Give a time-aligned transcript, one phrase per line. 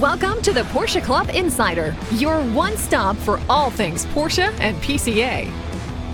[0.00, 5.44] Welcome to the Porsche Club Insider, your one stop for all things Porsche and PCA.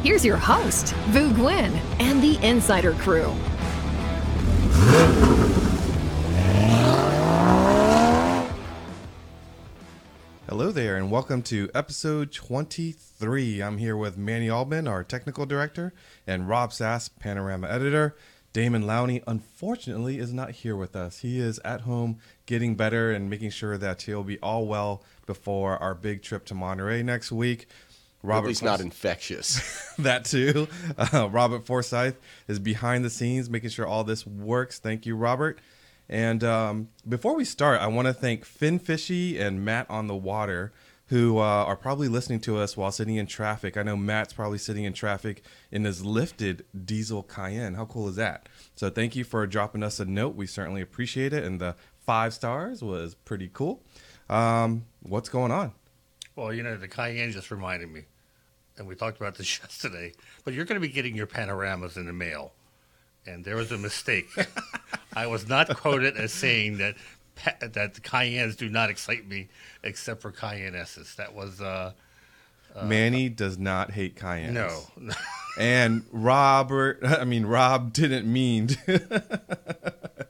[0.04, 3.34] Here's your host, Vu Nguyen, and the Insider crew.
[10.48, 13.60] Hello there, and welcome to episode 23.
[13.60, 15.92] I'm here with Manny Alban, our technical director,
[16.24, 18.14] and Rob Sass, panorama editor.
[18.52, 21.20] Damon Lowney, unfortunately, is not here with us.
[21.20, 25.78] He is at home getting better and making sure that he'll be all well before
[25.78, 27.66] our big trip to Monterey next week.
[28.22, 29.92] Robert, not infectious.
[29.98, 30.68] that too.
[30.96, 34.78] Uh, Robert Forsyth is behind the scenes, making sure all this works.
[34.78, 35.58] Thank you, Robert.
[36.08, 40.14] And um, before we start, I want to thank Finn Fishy and Matt on the
[40.14, 40.72] Water
[41.12, 43.76] who uh, are probably listening to us while sitting in traffic.
[43.76, 47.74] I know Matt's probably sitting in traffic in his lifted diesel Cayenne.
[47.74, 48.48] How cool is that?
[48.76, 50.36] So thank you for dropping us a note.
[50.36, 51.44] We certainly appreciate it.
[51.44, 53.82] And the five stars was pretty cool.
[54.30, 55.72] Um, what's going on?
[56.34, 58.04] Well, you know, the Cayenne just reminded me,
[58.78, 60.14] and we talked about this yesterday,
[60.46, 62.54] but you're going to be getting your panoramas in the mail.
[63.26, 64.30] And there was a mistake.
[65.12, 66.96] I was not quoted as saying that
[67.60, 69.48] that the Cayennes do not excite me
[69.82, 71.14] except for Cayenne S's.
[71.16, 71.92] That was uh,
[72.74, 74.54] uh, Manny does not hate Cayenne.
[74.54, 74.70] No.
[75.58, 78.68] and Robert, I mean Rob didn't mean.
[78.68, 79.22] To.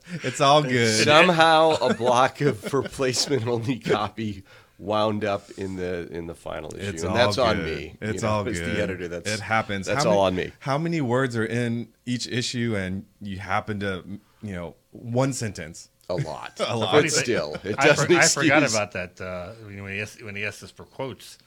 [0.23, 1.05] it's all good.
[1.05, 4.45] Somehow a block of replacement only copy
[4.79, 7.47] wound up in the in the final issue, it's and that's good.
[7.47, 7.97] on me.
[8.01, 8.57] It's you know, all good.
[8.57, 9.09] the editor.
[9.09, 9.87] That's it happens.
[9.87, 10.55] That's how all many, on me.
[10.61, 14.05] How many words are in each issue, and you happen to
[14.43, 15.89] you know one sentence?
[16.19, 16.61] A lot.
[16.67, 16.93] a lot.
[16.93, 20.37] But still, it doesn't I, for, I forgot about that uh, when, he asked, when
[20.37, 21.39] he asked us for quotes.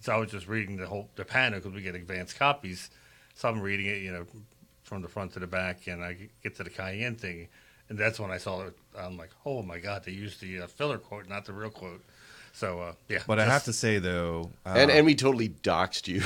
[0.00, 2.90] So I was just reading the whole the panel because we get advanced copies.
[3.34, 4.26] So I'm reading it, you know,
[4.82, 7.48] from the front to the back, and I get to the Cayenne thing,
[7.88, 8.76] and that's when I saw it.
[8.98, 12.02] I'm like, oh my god, they used the uh, filler quote, not the real quote.
[12.52, 13.20] So uh, yeah.
[13.26, 16.20] But just, I have to say though, uh, and and we totally doxed you.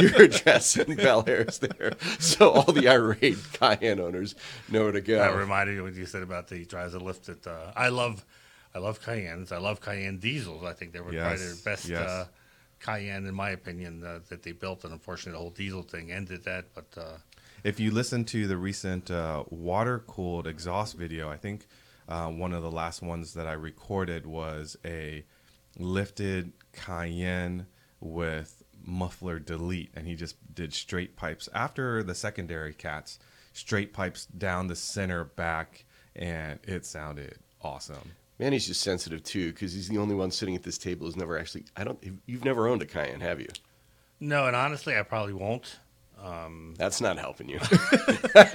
[0.00, 4.34] Your address in Bel Air is there, so all the irate Cayenne owners
[4.68, 5.18] know where to go.
[5.18, 7.26] That reminded me what you said about the drives that lift.
[7.26, 8.24] That uh, I love,
[8.74, 9.52] I love Cayennes.
[9.52, 10.64] I love Cayenne diesels.
[10.64, 11.88] I think they were yes, probably their best.
[11.88, 12.08] Yes.
[12.08, 12.26] Uh,
[12.80, 16.44] Cayenne, in my opinion, uh, that they built, and unfortunately, the whole diesel thing ended
[16.44, 16.66] that.
[16.74, 17.18] But uh,
[17.62, 21.66] if you listen to the recent uh, water cooled exhaust video, I think
[22.10, 25.24] uh, one of the last ones that I recorded was a
[25.78, 27.66] lifted Cayenne
[28.00, 33.18] with muffler delete, and he just did straight pipes after the secondary cats,
[33.52, 35.84] straight pipes down the center back,
[36.16, 38.12] and it sounded awesome.
[38.38, 41.16] Man, he's just sensitive too, because he's the only one sitting at this table who's
[41.16, 41.64] never actually.
[41.76, 42.02] I don't.
[42.26, 43.48] You've never owned a Cayenne, have you?
[44.18, 45.78] No, and honestly, I probably won't.
[46.22, 47.60] Um, That's not helping you.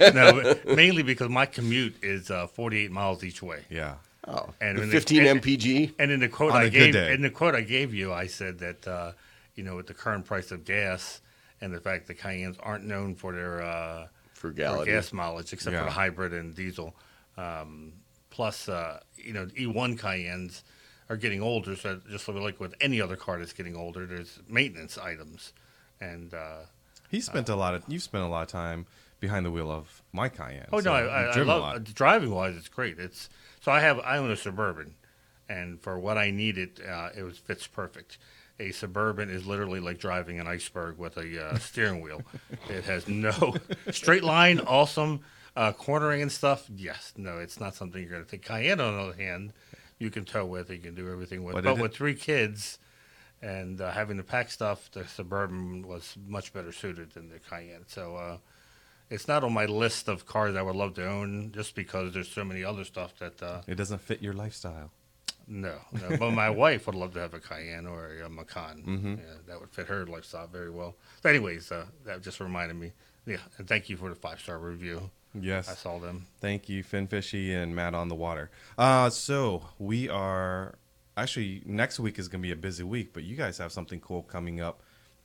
[0.14, 3.64] no, mainly because my commute is uh, 48 miles each way.
[3.68, 3.96] Yeah.
[4.28, 5.94] Oh, and 15 the, mpg.
[5.98, 8.86] And in the quote I gave, in the quote I gave you, I said that
[8.86, 9.12] uh,
[9.56, 11.20] you know, with the current price of gas
[11.60, 15.74] and the fact that Cayennes aren't known for their uh, frugality, for gas mileage, except
[15.74, 15.80] yeah.
[15.80, 16.94] for the hybrid and diesel.
[17.36, 17.94] Um,
[18.30, 20.62] plus, uh, you know, E1 Cayennes
[21.08, 24.98] are getting older, so just like with any other car that's getting older, there's maintenance
[24.98, 25.52] items,
[26.00, 26.60] and uh,
[27.10, 27.84] he spent uh, a lot of.
[27.88, 28.86] You've spent a lot of time
[29.20, 30.66] behind the wheel of my Cayenne.
[30.72, 32.56] Oh so no, I, I, I love driving wise.
[32.56, 32.98] It's great.
[32.98, 33.28] It's
[33.60, 34.94] so I have I own a suburban,
[35.48, 38.18] and for what I needed, uh, it was fits perfect.
[38.58, 42.22] A suburban is literally like driving an iceberg with a uh, steering wheel.
[42.70, 43.54] it has no
[43.90, 45.20] straight line, awesome
[45.56, 46.68] uh, cornering and stuff.
[46.74, 48.42] Yes, no, it's not something you're going to take.
[48.42, 49.52] Cayenne, on the other hand,
[49.98, 51.54] you can tow with, you can do everything with.
[51.54, 52.78] But, but with three kids
[53.42, 57.84] and uh, having to pack stuff, the Suburban was much better suited than the Cayenne.
[57.86, 58.36] So uh,
[59.10, 62.30] it's not on my list of cars I would love to own, just because there's
[62.30, 64.90] so many other stuff that uh, it doesn't fit your lifestyle.
[65.48, 66.16] No, no.
[66.18, 68.82] but my wife would love to have a Cayenne or a Macan.
[68.86, 69.14] Mm-hmm.
[69.14, 70.96] Yeah, that would fit her lifestyle very well.
[71.22, 72.92] But anyways, uh, that just reminded me.
[73.26, 75.10] Yeah, and thank you for the five star review.
[75.38, 76.26] Yes, I saw them.
[76.40, 78.50] Thank you, Finn Fishy and Matt on the water.
[78.78, 80.76] Uh, so we are
[81.16, 84.00] actually next week is going to be a busy week, but you guys have something
[84.00, 84.82] cool coming up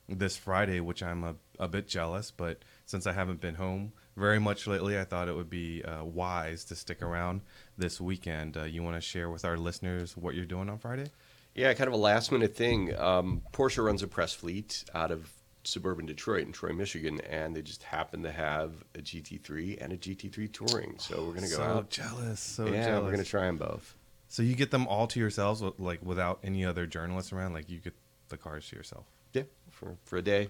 [0.08, 2.30] this Friday, which I'm a, a bit jealous.
[2.30, 6.04] But since I haven't been home very much lately, I thought it would be uh,
[6.04, 7.42] wise to stick around
[7.78, 8.56] this weekend.
[8.56, 11.10] Uh, you want to share with our listeners what you're doing on Friday?
[11.54, 12.96] Yeah, kind of a last minute thing.
[12.98, 15.30] Um, Porsche runs a press fleet out of
[15.64, 19.96] suburban Detroit in Troy, Michigan, and they just happen to have a GT3 and a
[19.96, 20.94] GT3 Touring.
[20.98, 21.90] So we're going to go so out.
[21.90, 22.40] jealous.
[22.40, 23.02] So yeah, jealous.
[23.02, 23.94] we're going to try them both.
[24.32, 27.52] So you get them all to yourselves, like without any other journalists around.
[27.52, 27.92] Like you get
[28.30, 29.04] the cars to yourself.
[29.34, 30.48] Yeah, for for a day.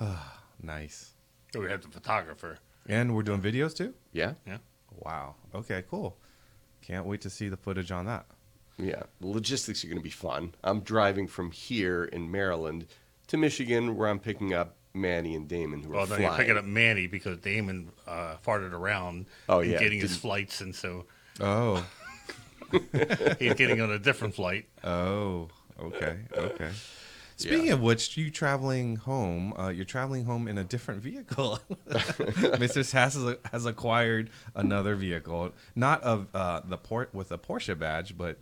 [0.62, 1.12] nice.
[1.52, 2.58] So we have the photographer.
[2.88, 3.94] And we're doing videos too.
[4.12, 4.32] Yeah.
[4.44, 4.58] Yeah.
[4.98, 5.36] Wow.
[5.54, 5.84] Okay.
[5.88, 6.16] Cool.
[6.82, 8.26] Can't wait to see the footage on that.
[8.78, 10.52] Yeah, the logistics are going to be fun.
[10.64, 12.86] I'm driving from here in Maryland
[13.28, 16.30] to Michigan, where I'm picking up Manny and Damon, who Well, are then flying.
[16.32, 19.26] you're picking up Manny because Damon uh, farted around.
[19.48, 21.04] Oh, yeah, getting his didn't- flights, and so
[21.40, 21.86] Oh,
[23.38, 24.66] he's getting on a different flight.
[24.82, 25.48] oh,
[25.80, 26.70] okay, okay.
[27.36, 29.52] Speaking of which, you traveling home?
[29.58, 31.58] Uh, you're traveling home in a different vehicle.
[31.88, 32.84] Mr.
[32.84, 38.16] Sass has, has acquired another vehicle, not of uh, the port with a Porsche badge,
[38.16, 38.38] but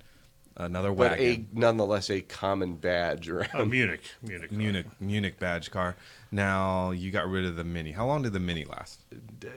[0.57, 1.49] another but wagon.
[1.55, 3.49] a nonetheless a common badge around.
[3.55, 5.97] A Munich, Munich, Munich Munich badge car.
[6.35, 7.93] Now you got rid of the Mini.
[7.93, 9.01] How long did the Mini last?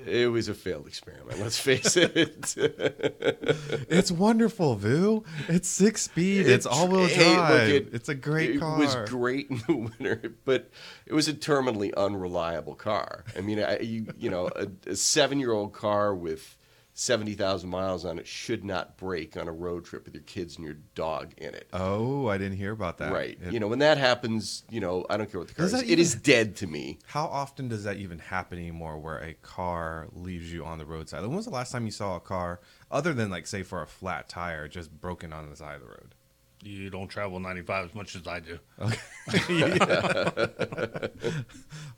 [0.05, 1.39] It was a failed experiment.
[1.39, 2.53] Let's face it.
[3.87, 5.23] It's wonderful, Vu.
[5.47, 6.47] It's six speed.
[6.47, 8.77] It's, all wheel Hey, look, it- it's a great it car.
[8.77, 10.69] was great in the winter, but
[11.05, 13.23] it was a terminally unreliable car.
[13.37, 16.57] I mean, I, you you know, a, a seven-year-old car with
[16.97, 20.55] seventy thousand miles on it should not break on a road trip with your kids
[20.55, 21.67] and your dog in it.
[21.73, 23.11] Oh, I didn't hear about that.
[23.11, 23.37] right.
[23.41, 25.73] It- you know, when that happens, you know, I don't care what the car is.
[25.83, 26.97] even- is dead to me.
[27.07, 31.21] How often does that even happen anymore where a car leaves you on the roadside?
[31.21, 33.87] When was the last time you saw a car, other than like say for a
[33.87, 36.15] flat tire, just broken on the side of the road?
[36.67, 38.57] You don't travel 95 as much as I do.
[38.79, 38.97] Okay.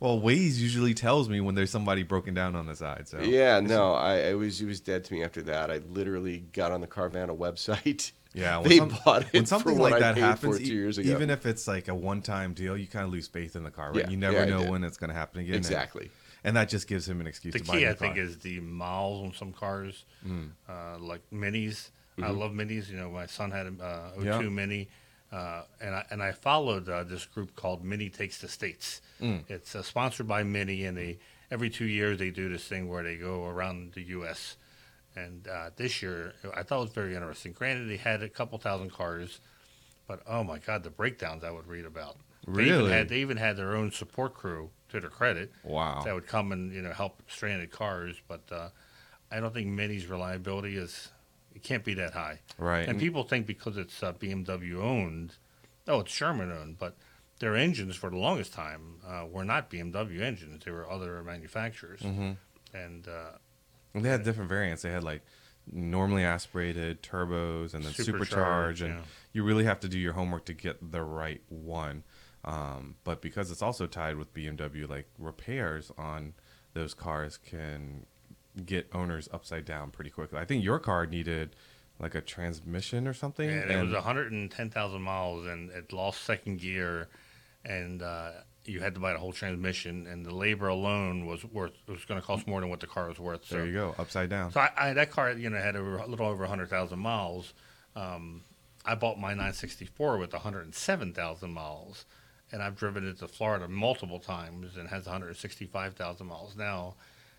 [0.00, 3.08] Well, Waze usually tells me when there's somebody broken down on the side.
[3.08, 5.72] So Yeah, no, I it was it was dead to me after that.
[5.72, 8.12] I literally got on the Carvana website.
[8.34, 10.60] Yeah, when they some- bought it when for something what like I that paid happens,
[10.60, 11.10] e- two years ago.
[11.10, 13.88] even if it's like a one-time deal, you kind of lose faith in the car,
[13.90, 14.04] right?
[14.04, 15.54] Yeah, you never yeah, know when it's going to happen again.
[15.56, 16.10] exactly.
[16.44, 18.16] and that just gives him an excuse The to buy a key, new I think,
[18.18, 20.50] is the miles on some cars, Mm.
[20.68, 21.88] uh, like minis.
[22.22, 22.90] I love minis.
[22.90, 24.26] You know, my son had a uh, 02 Mm-hmm.
[24.26, 24.48] Yeah.
[24.48, 24.88] Mini,
[25.32, 29.00] uh, and I and I followed uh, this group called Mini Takes the States.
[29.20, 29.44] Mm.
[29.48, 31.18] It's uh, sponsored by Mini, and they
[31.50, 34.56] every two years they do this thing where they go around the U.S.
[35.16, 37.52] And uh, this year, I thought it was very interesting.
[37.52, 39.40] Granted, they had a couple thousand cars,
[40.06, 42.16] but oh my God, the breakdowns I would read about.
[42.46, 42.92] They even Really?
[42.92, 46.02] had they even had their own support crew to their credit wow.
[46.04, 48.16] that would come and you know help stranded cars.
[48.28, 48.68] But uh,
[49.30, 51.10] I don't think Mini's reliability is
[51.58, 52.38] it can't be that high.
[52.56, 52.88] Right.
[52.88, 55.34] And people think because it's uh, BMW owned,
[55.88, 56.96] oh, it's German owned, but
[57.40, 62.00] their engines for the longest time uh, were not BMW engines; they were other manufacturers.
[62.00, 62.32] Mm-hmm.
[62.76, 63.38] And uh,
[63.92, 64.82] And they had different variants.
[64.82, 65.22] They had like
[65.70, 69.04] normally aspirated turbos and then Supercharged, supercharged, and yeah.
[69.32, 72.04] you really have to do your homework to get the right one.
[72.44, 76.34] Um, but because it's also tied with BMW, like repairs on
[76.74, 78.06] those cars can
[78.66, 80.38] get owners upside down pretty quickly.
[80.38, 81.56] I think your car needed
[81.98, 83.48] like a transmission or something.
[83.48, 87.08] and it was 110,000 miles, and it lost second gear,
[87.64, 88.30] and uh,
[88.64, 92.20] you had to buy the whole transmission, and the labor alone was worth was going
[92.20, 93.48] to cost more than what the car was worth.
[93.48, 94.52] there so you go, upside down.
[94.52, 97.52] So I, I, that car, you know, had a little over 100,000 miles.
[97.96, 98.42] Um,
[98.84, 102.04] I bought my 964 with 107,000 miles,
[102.52, 106.94] and I've driven it to Florida multiple times and has 165,000 miles now.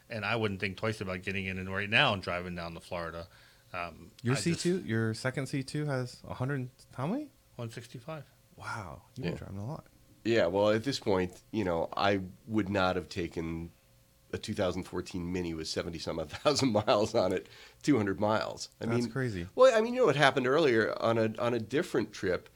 [0.09, 2.79] And I wouldn't think twice about getting in it right now and driving down to
[2.79, 3.27] Florida.
[3.73, 6.69] Um, Your C two, your second C two has a hundred.
[6.95, 7.29] How many?
[7.57, 8.23] 165.
[8.55, 9.37] Wow, you've been Yeah.
[9.39, 9.85] driving a lot.
[10.25, 13.71] Yeah, well, at this point, you know, I would not have taken
[14.33, 17.47] a 2014 Mini with 70 some thousand miles on it,
[17.83, 18.69] 200 miles.
[18.81, 19.47] I That's mean, crazy.
[19.55, 22.49] Well, I mean, you know what happened earlier on a on a different trip,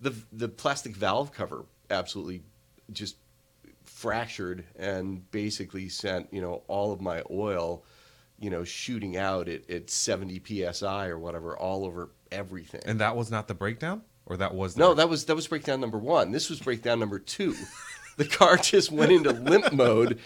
[0.00, 2.42] the the plastic valve cover absolutely
[2.92, 3.16] just
[3.98, 7.84] fractured and basically sent you know all of my oil,
[8.38, 12.80] you know, shooting out at, at 70 psi or whatever all over everything.
[12.86, 15.80] And that was not the breakdown, or that was No, that was that was breakdown
[15.80, 16.30] number one.
[16.30, 17.56] This was breakdown number two.
[18.16, 20.20] the car just went into limp mode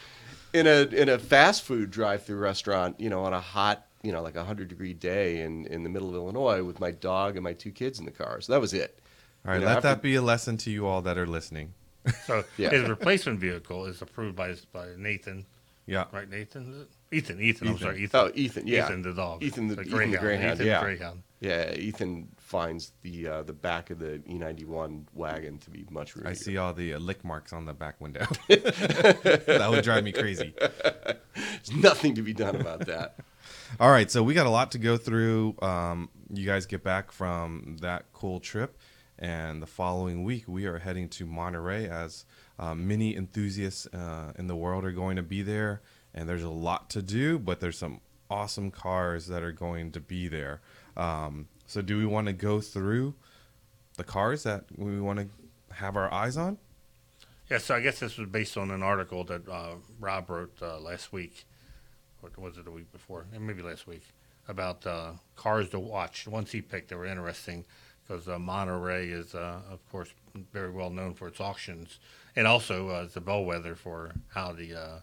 [0.52, 3.00] in a in a fast food drive-through restaurant.
[3.00, 5.88] You know, on a hot, you know, like a hundred degree day in in the
[5.88, 8.42] middle of Illinois with my dog and my two kids in the car.
[8.42, 8.98] So that was it.
[9.46, 11.26] All right, You know, let after- that be a lesson to you all that are
[11.26, 11.72] listening.
[12.26, 12.70] So Yeah.
[12.70, 15.46] his replacement vehicle is approved by by Nathan,
[15.86, 16.04] Yeah.
[16.12, 16.28] right?
[16.28, 16.88] Nathan, is it?
[17.16, 17.68] Ethan, Ethan.
[17.68, 18.20] I'm sorry, Ethan.
[18.20, 18.86] Oh, Ethan, yeah.
[18.86, 19.42] Ethan the dog.
[19.42, 20.20] Ethan the- the Ethan the greyhound.
[20.20, 20.78] greyhound, Ethan yeah.
[20.80, 21.22] the greyhound.
[21.40, 26.30] Yeah, Ethan finds the uh, the back of the E91 wagon to be much roomier.
[26.30, 28.24] I see all the uh, lick marks on the back window.
[28.48, 30.54] that would drive me crazy.
[30.60, 33.16] There's nothing to be done about that.
[33.80, 35.56] All right, so we got a lot to go through.
[35.62, 38.78] Um, you guys get back from that cool trip,
[39.22, 42.24] and the following week we are heading to Monterey as
[42.58, 45.80] uh, many enthusiasts uh, in the world are going to be there,
[46.12, 50.00] and there's a lot to do, but there's some awesome cars that are going to
[50.00, 50.60] be there.
[50.96, 53.14] Um, so, do we want to go through
[53.96, 55.28] the cars that we want to
[55.76, 56.58] have our eyes on?
[57.48, 60.80] Yeah, so I guess this was based on an article that uh, Rob wrote uh,
[60.80, 61.44] last week,
[62.22, 63.26] or was it the week before?
[63.38, 64.02] Maybe last week
[64.48, 66.24] about uh, cars to watch.
[66.24, 67.64] The ones he picked that were interesting
[68.12, 70.12] because uh, Monterey is, uh, of course,
[70.52, 71.98] very well known for its auctions,
[72.36, 75.00] and also uh, it's a bellwether for how the uh,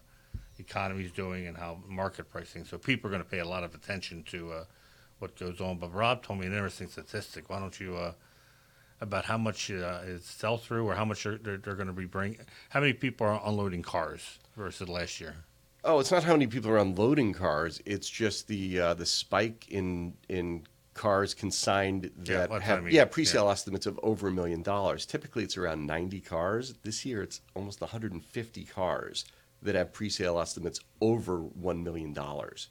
[0.58, 2.64] economy is doing and how market pricing.
[2.64, 4.64] So people are going to pay a lot of attention to uh,
[5.18, 5.78] what goes on.
[5.78, 7.50] But Rob told me an interesting statistic.
[7.50, 7.96] Why don't you?
[7.96, 8.12] Uh,
[9.02, 11.92] about how much uh, is sell through, or how much they're, they're, they're going to
[11.94, 12.38] be bringing?
[12.68, 15.36] How many people are unloading cars versus last year?
[15.82, 17.80] Oh, it's not how many people are unloading cars.
[17.86, 20.66] It's just the uh, the spike in in
[21.00, 22.94] cars consigned that that's have I mean.
[22.94, 23.52] yeah pre-sale Yeah.
[23.52, 25.06] estimates of over a million dollars.
[25.06, 26.74] Typically, it's around 90 cars.
[26.82, 29.24] This year, it's almost 150 cars
[29.62, 32.68] that have pre-sale estimates over one million dollars.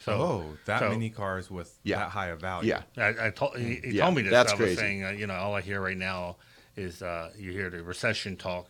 [0.00, 1.98] So, oh, that so- many cars with Yeah.
[1.98, 2.68] that high a value.
[2.70, 4.30] Yeah, I, I told he, he Yeah, told me this.
[4.30, 4.76] that's I was crazy.
[4.76, 6.36] saying, uh, you know, all I hear right now
[6.76, 8.68] is uh, you hear the recession talk,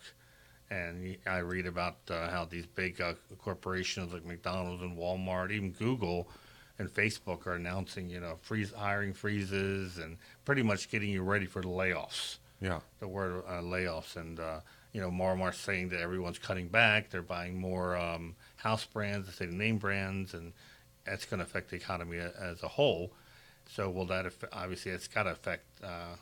[0.70, 5.72] and I read about uh, how these big uh, corporations like McDonald's and Walmart, even
[5.72, 6.28] Google
[6.78, 11.46] and Facebook, are announcing, you know, freeze hiring freezes and pretty much getting you ready
[11.46, 12.38] for the layoffs.
[12.60, 12.80] Yeah.
[13.00, 14.60] The word uh, layoffs, and uh,
[14.92, 17.10] you know, more and more saying that everyone's cutting back.
[17.10, 20.52] They're buying more um, house brands, instead of name brands, and
[21.04, 23.12] that's going to affect the economy a- as a whole.
[23.68, 26.16] So will that affect, obviously it's got to affect uh,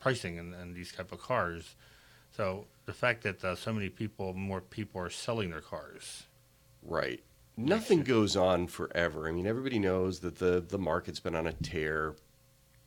[0.00, 1.74] pricing and, and these type of cars.
[2.36, 6.24] So the fact that uh, so many people, more people are selling their cars.
[6.82, 7.20] right.
[7.56, 9.28] Nothing goes on forever.
[9.28, 12.16] I mean, everybody knows that the the market's been on a tear,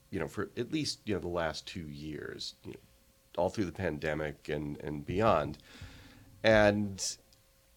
[0.09, 2.79] you know, for at least you know the last two years, you know,
[3.37, 5.57] all through the pandemic and and beyond.
[6.43, 7.17] And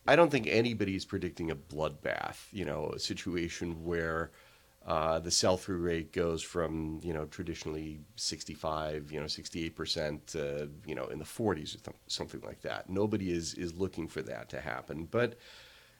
[0.07, 4.31] I don't think anybody's predicting a bloodbath, you know, a situation where
[4.87, 10.71] uh, the sell through rate goes from, you know, traditionally 65, you know, 68% to,
[10.87, 12.89] you know, in the 40s or th- something like that.
[12.89, 15.07] Nobody is, is looking for that to happen.
[15.11, 15.37] But,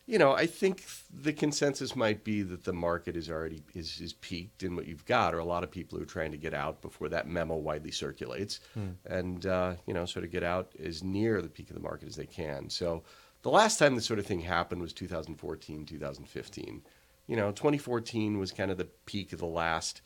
[0.09, 4.15] you know, I think the consensus might be that the market is already is, is
[4.15, 6.81] peaked in what you've got, or a lot of people are trying to get out
[6.81, 8.61] before that memo widely circulates,
[9.05, 12.09] and uh, you know, sort of get out as near the peak of the market
[12.09, 12.71] as they can.
[12.71, 13.03] So,
[13.43, 16.83] the last time this sort of thing happened was 2014, 2015.
[17.27, 20.01] You know, 2014 was kind of the peak of the last,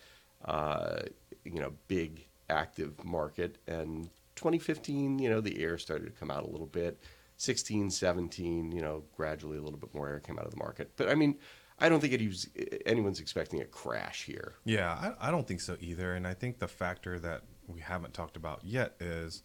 [0.44, 1.02] uh,
[1.44, 6.42] you know, big active market, and 2015, you know, the air started to come out
[6.42, 7.00] a little bit.
[7.42, 10.92] 16, 17, you know, gradually a little bit more air came out of the market.
[10.94, 11.38] But I mean,
[11.76, 12.48] I don't think was,
[12.86, 14.54] anyone's expecting a crash here.
[14.64, 16.14] Yeah, I, I don't think so either.
[16.14, 19.42] And I think the factor that we haven't talked about yet is,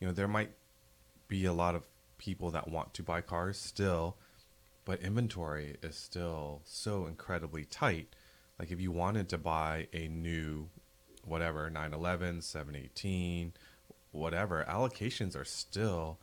[0.00, 0.50] you know, there might
[1.28, 1.84] be a lot of
[2.18, 4.16] people that want to buy cars still,
[4.84, 8.08] but inventory is still so incredibly tight.
[8.58, 10.68] Like if you wanted to buy a new,
[11.24, 13.52] whatever, 911, 718,
[14.10, 16.18] whatever, allocations are still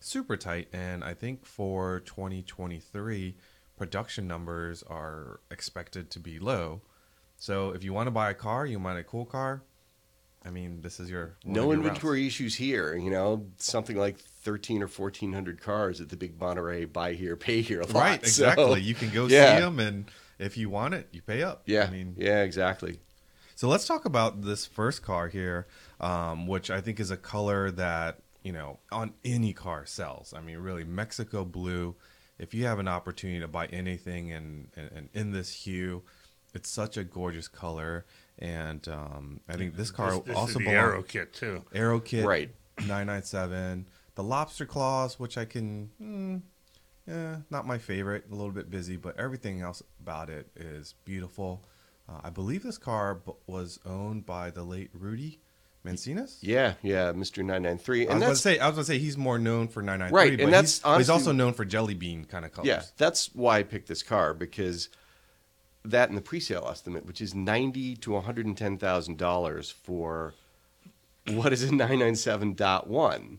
[0.00, 0.68] super tight.
[0.72, 3.36] And I think for 2023,
[3.76, 6.80] production numbers are expected to be low.
[7.36, 9.62] So if you want to buy a car, you want a cool car.
[10.44, 12.34] I mean, this is your No your inventory routes.
[12.34, 12.96] issues here.
[12.96, 17.60] You know, something like 13 or 1400 cars at the big Monterey buy here, pay
[17.60, 17.94] here lot.
[17.94, 18.80] Right, So, exactly.
[18.80, 19.56] you can go yeah.
[19.56, 21.62] see them, and if you want it, you pay up.
[21.66, 21.84] Yeah.
[21.84, 23.00] I mean, yeah, exactly.
[23.56, 25.66] So let's talk about this first car here,
[26.00, 30.32] um, which I think is a color that you know on any car sells.
[30.32, 31.94] I mean, really, Mexico blue.
[32.38, 36.02] If you have an opportunity to buy anything and in, in, in this hue,
[36.54, 38.06] it's such a gorgeous color,
[38.38, 41.62] and um, I think this car This, this also is the belongs Aero kit too.
[41.74, 42.48] Aero Kit Right.
[42.78, 43.86] 997.
[44.14, 46.40] The lobster claws, which I can, mm,
[47.06, 48.24] yeah, not my favorite.
[48.32, 51.66] A little bit busy, but everything else about it is beautiful.
[52.08, 55.38] Uh, I believe this car b- was owned by the late Rudy
[55.84, 56.38] Mancinas.
[56.40, 57.38] Yeah, yeah, Mr.
[57.38, 58.00] 993.
[58.00, 59.68] I And was going to that's, say, I was going to say he's more known
[59.68, 62.44] for 993, Right, and but that's he's, but he's also known for jelly bean kind
[62.44, 62.66] of colors.
[62.68, 64.88] yeah, that's why I picked this car because
[65.84, 70.34] that in the pre-sale estimate, which is 90 to $110,000 for
[71.28, 73.38] what is a 997.1,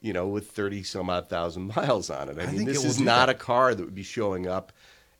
[0.00, 2.38] you know, with 30 some odd thousand miles on it.
[2.38, 3.36] I, I mean, this is not that.
[3.36, 4.72] a car that would be showing up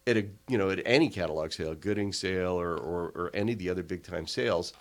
[0.07, 3.59] at a, you know, at any catalog sale, Gooding sale or, or, or any of
[3.59, 4.73] the other big time sales.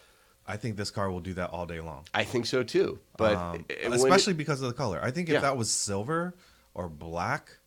[0.48, 2.06] I think this car will do that all day long.
[2.14, 3.00] I think so too.
[3.18, 5.00] But Um, when it- especially because of the color.
[5.04, 5.40] I think if Yeah.
[5.42, 6.34] that was silver
[6.74, 7.58] or black,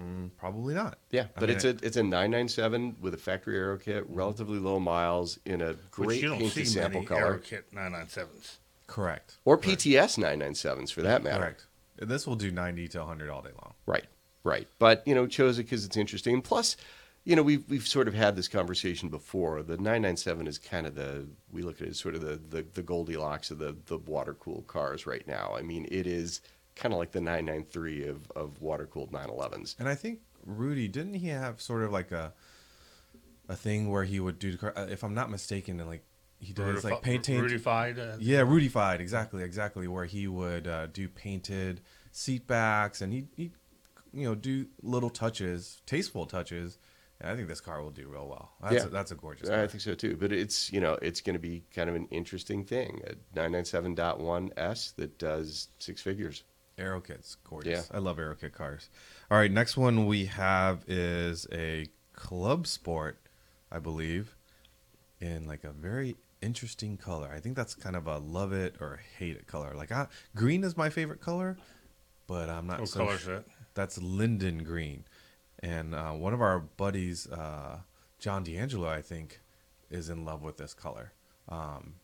[0.00, 0.98] mm, probably not.
[1.10, 4.58] Yeah, I but mean, it's a it's a 997 with a factory aero kit, relatively
[4.58, 7.72] low miles in a Which great you don't painted see sample many color, Aero kit
[7.72, 8.56] 997s.
[8.86, 9.36] correct.
[9.44, 9.80] or Correct.
[9.82, 11.38] PTS 997s for that matter.
[11.40, 11.66] Correct.
[11.98, 13.74] And this will do 90 to 100 all day long.
[13.86, 14.06] Right,
[14.44, 14.66] right.
[14.78, 16.40] But you know, chose it because it's interesting.
[16.42, 16.76] Plus,
[17.24, 19.62] you know, we've we've sort of had this conversation before.
[19.62, 22.66] The 997 is kind of the we look at it as sort of the the,
[22.74, 25.54] the Goldilocks of the the water cooled cars right now.
[25.56, 26.40] I mean, it is
[26.74, 29.78] kind of like the 993 of of water cooled 911s.
[29.78, 32.32] And I think Rudy didn't he have sort of like a
[33.48, 36.04] a thing where he would do the car, uh, if I'm not mistaken, and like
[36.38, 37.40] he does Rudifi- like painting.
[37.40, 37.98] Rudified.
[37.98, 39.86] Uh, Yeah, Rudified, exactly, exactly.
[39.86, 43.52] Where he would uh, do painted seat backs, and he he
[44.12, 46.78] you know do little touches, tasteful touches.
[47.22, 48.50] And I think this car will do real well.
[48.60, 48.86] That's Yeah.
[48.86, 49.48] a, that's a gorgeous.
[49.48, 49.62] Car.
[49.62, 50.16] I think so too.
[50.16, 53.00] But it's you know it's going to be kind of an interesting thing.
[53.06, 56.42] A 997.1S that does six figures.
[56.78, 57.88] Aerokit's gorgeous.
[57.90, 57.96] Yeah.
[57.96, 58.88] I love Aerokit cars.
[59.30, 63.18] All right, next one we have is a Club Sport,
[63.70, 64.36] I believe,
[65.20, 67.30] in like a very interesting color.
[67.32, 69.74] I think that's kind of a love it or hate it color.
[69.76, 71.56] Like I, green is my favorite color,
[72.26, 73.44] but I'm not What so color is sure.
[73.74, 75.04] That's linden green,
[75.62, 77.78] and uh, one of our buddies, uh,
[78.18, 79.40] John D'Angelo, I think,
[79.90, 81.12] is in love with this color.
[81.48, 81.94] Um,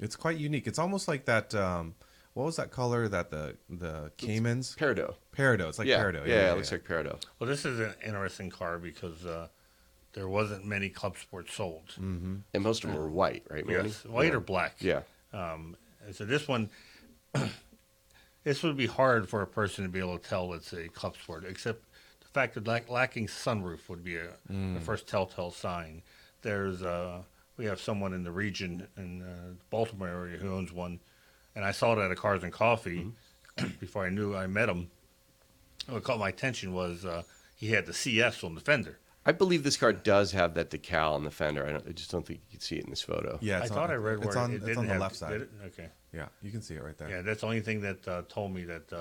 [0.00, 0.66] it's quite unique.
[0.66, 1.54] It's almost like that.
[1.54, 1.94] Um,
[2.32, 4.74] what was that color that the the Caymans?
[4.76, 5.14] Peridot.
[5.36, 5.68] Peridot.
[5.68, 6.26] It's like yeah, Peridot.
[6.26, 6.52] Yeah, Yeah.
[6.52, 7.24] it looks like Peridot.
[7.38, 9.48] Well, this is an interesting car because uh,
[10.14, 11.88] there wasn't many Club Sports sold.
[11.90, 12.36] Mm-hmm.
[12.52, 13.88] And most of them were white, right, Manny?
[13.88, 14.36] Yes, white yeah.
[14.36, 14.76] or black.
[14.80, 15.00] Yeah.
[15.32, 16.70] Um, and so this one,
[18.44, 21.16] this would be hard for a person to be able to tell it's a club
[21.16, 21.88] sport, except the
[22.34, 26.02] fact that lack, lacking sunroof would be a, the first telltale sign.
[26.42, 27.22] There's uh,
[27.56, 30.98] we have someone in the region in uh, Baltimore area who owns one,
[31.54, 33.06] and I saw it at a Cars and Coffee
[33.80, 34.90] before I knew I met him.
[35.88, 37.22] What caught my attention was uh,
[37.56, 38.98] he had the CS on the fender.
[39.26, 41.64] I believe this car does have that decal on the fender.
[41.66, 43.38] I, don't, I just don't think you can see it in this photo.
[43.40, 44.92] Yeah, I it's thought on, I read it's where on it it's didn't on the
[44.92, 45.48] have- left did side.
[45.66, 45.88] Okay.
[46.12, 47.08] Yeah, you can see it right there.
[47.08, 48.92] Yeah, that's the only thing that uh, told me that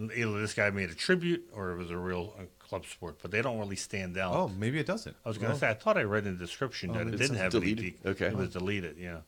[0.00, 3.16] uh, either this guy made a tribute or it was a real uh, club sport,
[3.22, 4.34] but they don't really stand out.
[4.34, 5.16] Oh, maybe it doesn't.
[5.24, 7.06] I was going to Well, say, I thought I read in the description Oh, that
[7.06, 7.84] it didn't have deleted.
[7.84, 8.10] an ET.
[8.10, 8.26] Okay.
[8.26, 9.18] It was deleted, yeah.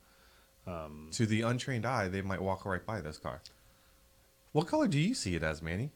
[1.13, 3.41] to the untrained eye, they might walk right by this car.
[4.53, 5.91] What color do you see it as, Manny?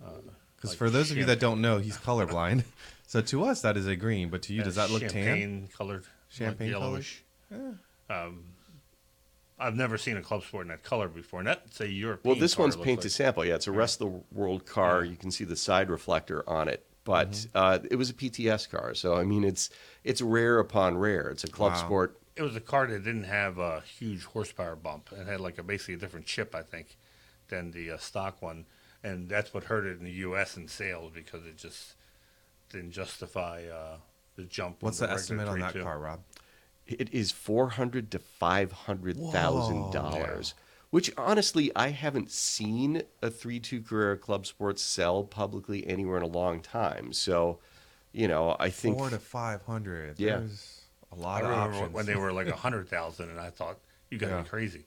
[0.00, 2.64] Because like for those of you that don't know, he's colorblind.
[3.06, 5.10] so to us, that is a green, but to you, does that look tan?
[5.10, 6.04] champagne colored?
[6.28, 6.84] Champagne colored?
[6.84, 7.22] yellowish.
[8.10, 8.44] Um,
[9.58, 12.30] I've never seen a club sport in that color before, and that's a European.
[12.32, 13.12] Well, this car, one's it looks paint to like.
[13.12, 13.44] sample.
[13.44, 15.04] Yeah, it's a rest of the world car.
[15.04, 17.48] You can see the side reflector on it, but Mm-hmm.
[17.56, 18.94] uh, it was a PTS car.
[18.94, 19.70] So I mean, it's
[20.04, 21.28] it's rare upon rare.
[21.30, 21.78] It's a club Wow.
[21.86, 22.20] sport.
[22.36, 25.10] It was a car that didn't have a huge horsepower bump.
[25.12, 26.96] It had like a basically a different chip, I think,
[27.48, 28.64] than the uh, stock one,
[29.02, 30.56] and that's what hurt it in the U.S.
[30.56, 31.94] in sales because it just
[32.70, 33.96] didn't justify uh,
[34.36, 34.76] the jump.
[34.84, 35.82] What's of the estimate on that 3.2.
[35.82, 36.20] car, Rob?
[36.88, 39.92] It is four hundred to five hundred thousand Whoa.
[39.92, 40.54] dollars.
[40.90, 46.22] Which honestly, I haven't seen a three two Carrera Club Sports sell publicly anywhere in
[46.22, 47.12] a long time.
[47.12, 47.58] So,
[48.12, 50.18] you know, I think Four to five hundred.
[50.18, 50.38] Yeah.
[50.38, 50.80] There's
[51.12, 51.92] a I lot of remember options.
[51.94, 53.78] when they were like a hundred thousand, and I thought
[54.10, 54.42] you got to Yeah.
[54.42, 54.84] be crazy.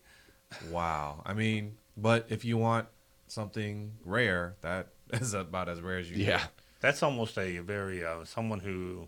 [0.72, 1.22] wow.
[1.26, 2.88] I mean, but if you want
[3.28, 6.50] something rare, that is about as rare as you yeah, get.
[6.80, 9.08] That's almost a very uh, someone who.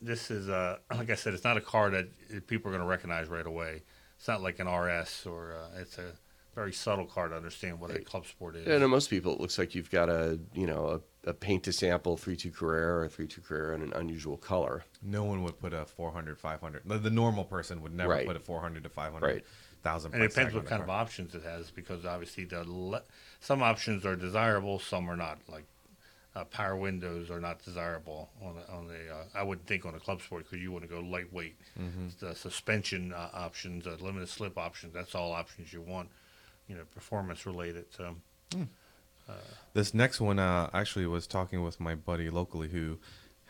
[0.00, 2.88] This is uh, like I said, it's not a car that people are going to
[2.88, 3.82] recognize right away.
[4.18, 6.12] It's not like an RS or uh, it's a
[6.54, 8.66] very subtle car to understand what a club sport is.
[8.66, 11.62] Yeah, to most people, it looks like you've got a you know a, a paint
[11.64, 14.84] to sample three two Carrera or three two Carrera in an unusual color.
[15.02, 16.82] No one would put a 400, 500.
[16.84, 18.26] The, the normal person would never Right.
[18.26, 19.44] put a 400 to 500 Right.
[19.82, 20.12] thousand.
[20.12, 23.02] and it depends what the kind of options it has because obviously the le-
[23.40, 25.38] some options are desirable, some are not.
[25.48, 25.64] Like
[26.36, 29.94] uh, power windows are not desirable on a, on a uh, I wouldn't think on
[29.94, 31.56] a club sport because you want to go lightweight.
[31.78, 32.06] Mm-hmm.
[32.24, 36.08] The suspension uh, options, uh, limited slip options, that's all options you want.
[36.68, 37.86] You know, performance related.
[37.96, 38.14] So
[39.74, 42.98] This next one, uh, actually, was talking with my buddy locally who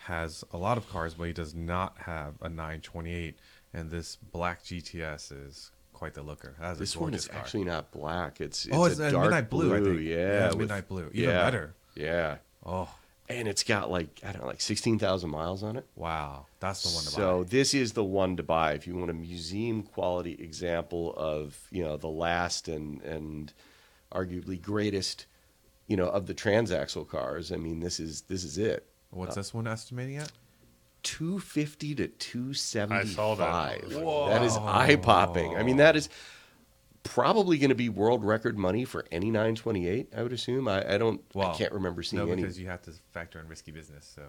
[0.05, 3.38] has a lot of cars, but he does not have a 928.
[3.73, 6.57] And this black GTS is quite the looker.
[6.61, 7.38] That is This one is car.
[7.40, 8.40] actually not black.
[8.40, 10.01] It's, it's Oh, a it's a dark midnight blue, I think.
[10.01, 11.11] Yeah, Yeah, it's with- midnight blue.
[11.12, 11.75] Even yeah, better.
[11.95, 12.88] Yeah, oh
[13.29, 15.87] and it's got like I don't know, like sixteen thousand miles on it.
[15.94, 17.49] wow, that's the one to So buy.
[17.51, 21.83] this is the one to buy if you want a museum quality example of you
[21.85, 23.53] know the last and and
[24.12, 25.27] arguably greatest
[25.87, 27.53] you know of the transaxle cars.
[27.53, 28.87] I mean this is this is it.
[29.11, 30.33] What's uh, this one estimating at?
[31.03, 32.90] 250 to 275.
[32.92, 33.81] I saw that.
[34.29, 35.57] That is eye popping.
[35.57, 36.11] I mean, that is
[37.11, 40.12] probably going to be world record money for any 928.
[40.16, 40.68] I would assume.
[40.68, 41.20] I, I don't.
[41.35, 42.42] Well, I can't remember seeing no, any.
[42.42, 44.11] because you have to factor in risky business.
[44.14, 44.23] So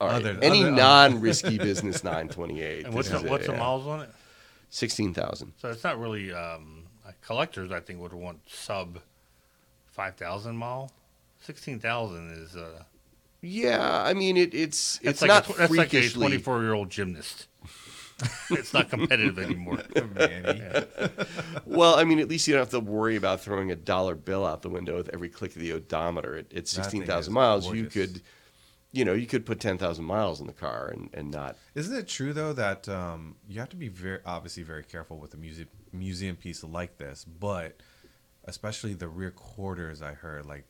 [0.00, 2.86] All right, other- any other- non-risky business 928.
[2.86, 3.58] and what's this the, is what's it, the yeah.
[3.58, 4.10] miles on it?
[4.70, 5.52] 16,000.
[5.58, 7.70] So it's not really um, like collectors.
[7.70, 8.98] I think would want sub
[9.86, 10.90] five thousand mile.
[11.40, 12.82] Sixteen thousand is uh,
[13.42, 16.20] Yeah, I mean it, it's that's it's like not a, tw- that's like a freakishly.
[16.20, 17.48] twenty-four year old gymnast.
[18.50, 19.82] it's not competitive anymore.
[20.14, 20.62] Manny.
[21.64, 24.46] well, I mean, at least you don't have to worry about throwing a dollar bill
[24.46, 26.36] out the window with every click of the odometer.
[26.36, 28.22] At, at 16,000 miles, you could,
[28.92, 31.56] you know, you could put ten thousand miles in the car and, and not.
[31.74, 35.34] Isn't it true though that um, you have to be very obviously very careful with
[35.34, 37.80] a museum museum piece like this, but
[38.44, 40.64] especially the rear quarters, I heard like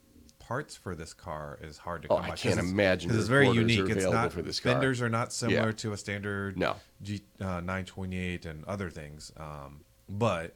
[0.53, 2.31] parts for this car is hard to Oh, come I by.
[2.33, 3.97] 'cause can't imagine imagine 'cause the it's very quarters are unique.
[3.97, 4.73] It's not for this car.
[4.75, 5.73] fenders are not similar Yeah.
[5.83, 6.77] to a standard No.
[7.03, 9.33] G uh, 928 and other things.
[9.39, 10.55] Um, but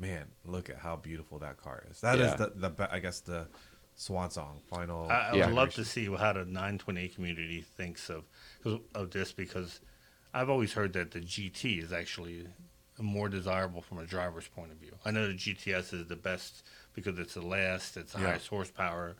[0.00, 2.00] man, look at how beautiful that car is.
[2.00, 2.36] That is Yeah.
[2.38, 3.46] the the I guess the
[3.94, 5.08] swan song final.
[5.08, 8.24] I, I would love to see how the 928 community thinks of
[8.64, 9.78] 'cause of this because
[10.34, 12.48] I've always heard that the GT is actually
[12.98, 14.98] more desirable from a driver's point of view.
[15.04, 16.64] I know the GTS is the best
[16.94, 18.26] because it's the last, it's the Yeah.
[18.28, 19.16] highest horsepower.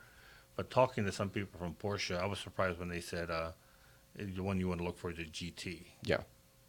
[0.57, 3.53] But talking to some people from Porsche, I was surprised when they said uh,
[4.15, 6.23] the one you want to look for is the GT, Yeah.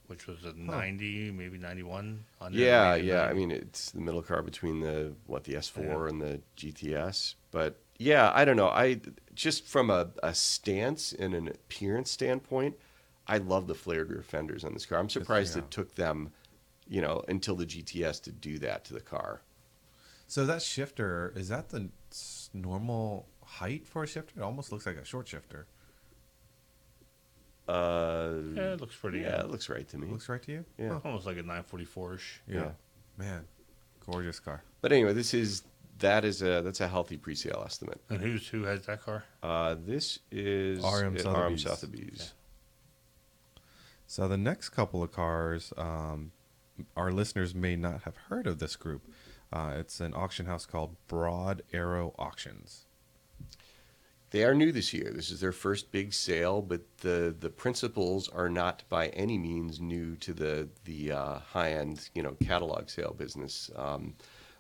[0.08, 2.24] which was a 90, maybe 91.
[2.40, 3.26] On Yeah, yeah.
[3.26, 3.30] 90.
[3.30, 6.10] I mean, it's the middle car between the what the S4 Yeah.
[6.10, 7.36] and the GTS.
[7.52, 8.70] But yeah, I don't know.
[8.70, 9.02] I
[9.34, 12.78] just from a, a stance and an appearance standpoint,
[13.28, 15.00] I love the flared rear fenders on this car.
[15.00, 15.64] I'm surprised yeah.
[15.64, 16.32] it took them,
[16.88, 19.42] you know, until the GTS to do that to the car.
[20.32, 21.90] So that shifter is that the
[22.54, 24.40] normal height for a shifter?
[24.40, 25.68] It almost looks like a short shifter.
[27.68, 29.20] Uh, yeah, it looks pretty.
[29.20, 30.08] yeah, uh, it looks right to me.
[30.08, 30.66] Looks right to you?
[30.78, 31.00] Yeah.
[31.04, 32.22] almost like a 944ish.
[32.48, 32.60] Yeah.
[32.60, 32.72] Yeah.
[33.18, 33.46] Man,
[34.10, 34.64] gorgeous car.
[34.80, 35.64] But anyway, this is
[36.00, 38.00] that is a that's a healthy pre-sale estimate.
[38.10, 39.26] And who's who has that car?
[39.44, 41.64] Uh, this is RM uh, RM Sotheby's.
[41.64, 42.34] Sotheby's.
[44.08, 46.32] So the next couple of cars, um,
[46.96, 49.02] our listeners may not have heard of this group.
[49.54, 52.86] Uh, it's an auction house called Broad Arrow Auctions.
[54.32, 55.12] They are new this year.
[55.14, 59.82] This is their first big sale, but the the principals are not by any means
[59.82, 63.70] new to the the uh, high end you know catalog sale business.
[63.76, 64.16] Um,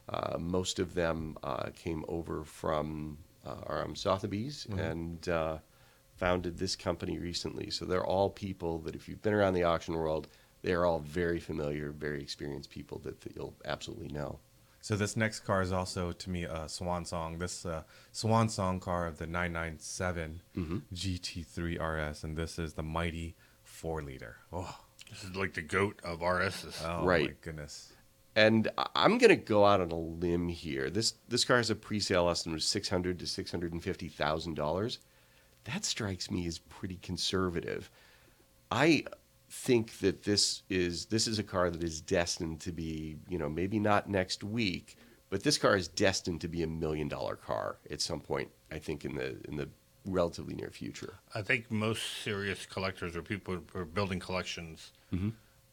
[0.09, 5.57] uh, most of them uh, came over from uh, RM Sotheby's and uh,
[6.17, 7.69] founded this company recently.
[7.69, 10.27] So they're all people that if you've been around the auction world,
[10.63, 14.39] they are all very familiar, very experienced people that, that you'll absolutely know.
[14.83, 17.37] So this next car is also to me a swan song.
[17.37, 20.41] This uh, swan song car of the 997
[20.93, 24.37] GT3 RS, and this is the mighty four liter.
[24.51, 26.81] Oh, This is like the goat of RSs.
[26.83, 27.41] oh my Right.
[27.41, 27.93] goodness.
[28.35, 30.89] And I- I'm going to go out on a limb here.
[30.89, 34.07] This this car has a pre-sale estimate of six hundred to six hundred and fifty
[34.07, 34.99] thousand dollars.
[35.65, 37.91] That strikes me as pretty conservative.
[38.71, 39.03] I
[39.51, 43.49] think that this is this is a car that is destined to be, you know,
[43.49, 44.95] maybe not next week,
[45.29, 48.49] but this car is destined to be a million dollar car at some point.
[48.71, 49.67] I think in the in the
[50.05, 51.15] relatively near future.
[51.35, 54.93] I think most serious collectors or people who are building collections,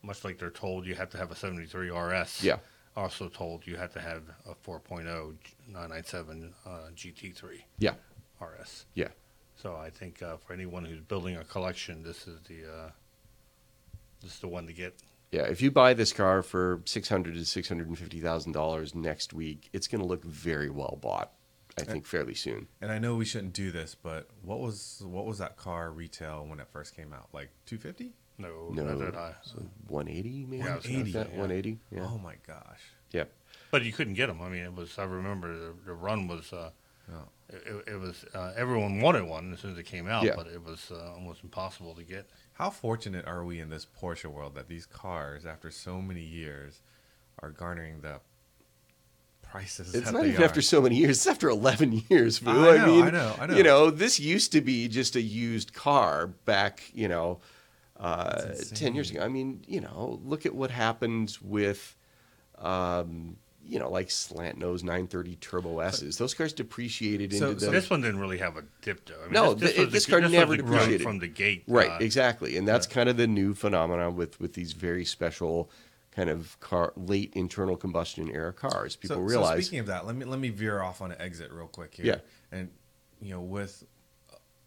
[0.03, 2.59] much like they're told you have to have a 73 RS, Yeah.
[2.95, 5.05] also told you have to have a 4.0
[5.69, 7.95] 997 uh, GT3 Yeah,
[8.41, 8.85] RS.
[8.95, 9.09] yeah.
[9.57, 12.91] So I think uh, for anyone who's building a collection, this is the uh,
[14.23, 14.95] this is the one to get.
[15.31, 18.53] Yeah, if you buy this car for six hundred to six hundred and fifty thousand
[18.53, 21.33] dollars next week, it's going to look very well bought.
[21.77, 22.67] I think fairly soon.
[22.81, 26.45] And I know we shouldn't do this, but what was what was that car retail
[26.49, 27.29] when it first came out?
[27.33, 28.15] Like 250?
[28.39, 29.35] No, No, not that high.
[29.43, 30.63] so one eighty maybe.
[30.65, 31.39] Yeah, I was gonna say, yeah.
[31.41, 31.79] One eighty.
[31.93, 32.07] Yeah.
[32.11, 32.81] Oh my gosh.
[33.13, 33.25] yeah.
[33.71, 34.41] But you couldn't get them.
[34.41, 34.99] I mean, it was.
[34.99, 36.53] I remember the, the run was.
[36.53, 36.71] Uh,
[37.11, 37.27] Oh.
[37.49, 38.27] it, it was.
[38.35, 40.35] Uh, everyone wanted one as soon as it came out, Yeah.
[40.37, 42.29] but it was uh, almost impossible to get.
[42.59, 46.81] How fortunate are we in this Porsche world that these cars, after so many years,
[47.41, 48.19] are garnering the
[49.43, 50.45] prices It's that not they even are?
[50.45, 51.19] after so many years.
[51.19, 52.43] It's after eleven years.
[52.45, 53.57] I know, mean, I know, I know.
[53.57, 56.91] You know, this used to be just a used car back.
[56.93, 57.39] You know,
[57.97, 59.21] uh, ten years ago.
[59.21, 61.95] I mean, you know, look at what happened with.
[62.59, 63.37] Um,
[63.69, 66.17] you know, like slant nose 930 Turbo S's.
[66.19, 69.17] Those cars depreciated So- into so the this one didn't really have a dip though.
[69.21, 71.03] I mean, No, this, th- this the- car was never depreciated.
[71.03, 71.65] from the gate.
[71.69, 75.71] Right, uh, exactly, and that's kind of the new phenomenon with with these very special
[76.13, 78.97] kind of car late internal combustion era cars.
[78.97, 81.21] People so, realize, So speaking of that, let me let me veer off on an
[81.21, 82.07] exit real quick here.
[82.07, 82.19] Yeah.
[82.51, 82.71] And
[83.21, 83.85] you know, with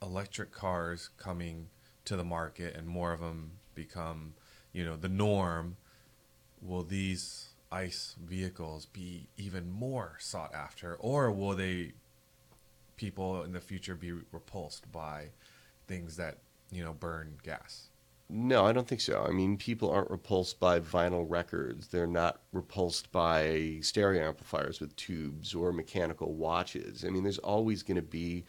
[0.01, 1.67] electric cars coming
[2.05, 4.33] to the market and more of them become,
[4.73, 5.77] you know, the norm,
[6.61, 11.93] will these ICE vehicles be even more sought after, or will they
[12.97, 15.29] people in the future be repulsed by
[15.87, 16.37] things that
[16.71, 17.89] you know burn gas?
[18.33, 19.25] no, I don't think so.
[19.27, 21.89] I mean, people aren't repulsed by vinyl records.
[21.89, 27.03] They're not repulsed by stereo amplifiers with tubes or mechanical watches.
[27.03, 28.45] I mean, there's always going to be,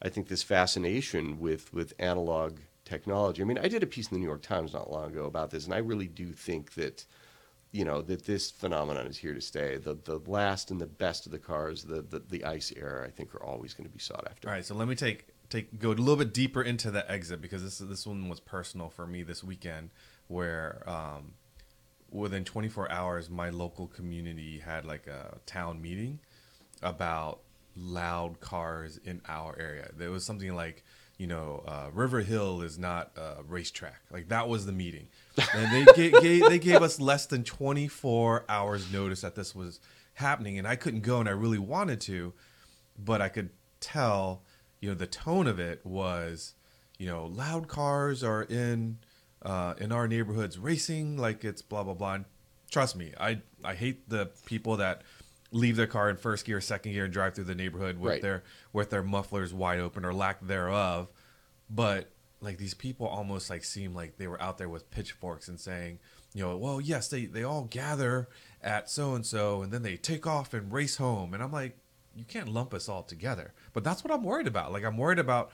[0.00, 3.42] I think, this fascination with with analog technology.
[3.42, 5.50] I mean, I did a piece in the New York Times not long ago about
[5.50, 7.04] this, and I really do think that
[7.74, 9.78] you know that this phenomenon is here to stay.
[9.78, 13.10] The the last and the best of the cars, the the, the ice era, I
[13.10, 14.48] think, are always going to be sought after.
[14.48, 17.42] All right, so let me take take go a little bit deeper into the exit
[17.42, 19.90] because this this one was personal for me this weekend,
[20.28, 21.32] where um,
[22.12, 26.20] within 24 hours, my local community had like a town meeting
[26.80, 27.40] about
[27.74, 29.90] loud cars in our area.
[29.96, 30.84] There was something like,
[31.18, 34.00] you know, uh, River Hill is not a racetrack.
[34.12, 35.08] Like that was the meeting,
[35.54, 39.80] and they gave, gave they gave us less than 24 hours notice that this was
[40.14, 42.32] happening, and I couldn't go, and I really wanted to,
[42.98, 44.42] but I could tell,
[44.80, 46.54] you know, the tone of it was,
[46.98, 48.98] you know, loud cars are in
[49.42, 52.14] uh, in our neighborhoods racing like it's blah blah blah.
[52.14, 52.24] And
[52.70, 55.02] trust me, I I hate the people that
[55.50, 58.22] leave their car in first gear, second gear, and drive through the neighborhood with Right.
[58.22, 58.42] their
[58.72, 61.08] with their mufflers wide open or lack thereof.
[61.68, 62.10] But
[62.44, 65.98] like these people almost like seem like they were out there with pitchforks and saying,
[66.34, 68.28] you know, well, yes, they they all gather
[68.62, 71.34] at so and so, and then they take off and race home.
[71.34, 71.76] And I'm like,
[72.14, 73.52] you can't lump us all together.
[73.72, 74.72] But that's what I'm worried about.
[74.72, 75.50] Like I'm worried about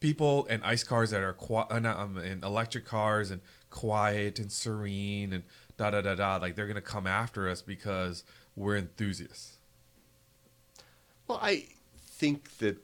[0.00, 4.50] people and ice cars that are qui- uh, um, and electric cars and quiet and
[4.52, 5.44] serene and
[5.76, 6.36] da da da da.
[6.36, 9.58] Like they're gonna come after us because we're enthusiasts.
[11.28, 11.66] Well, I
[11.98, 12.78] think that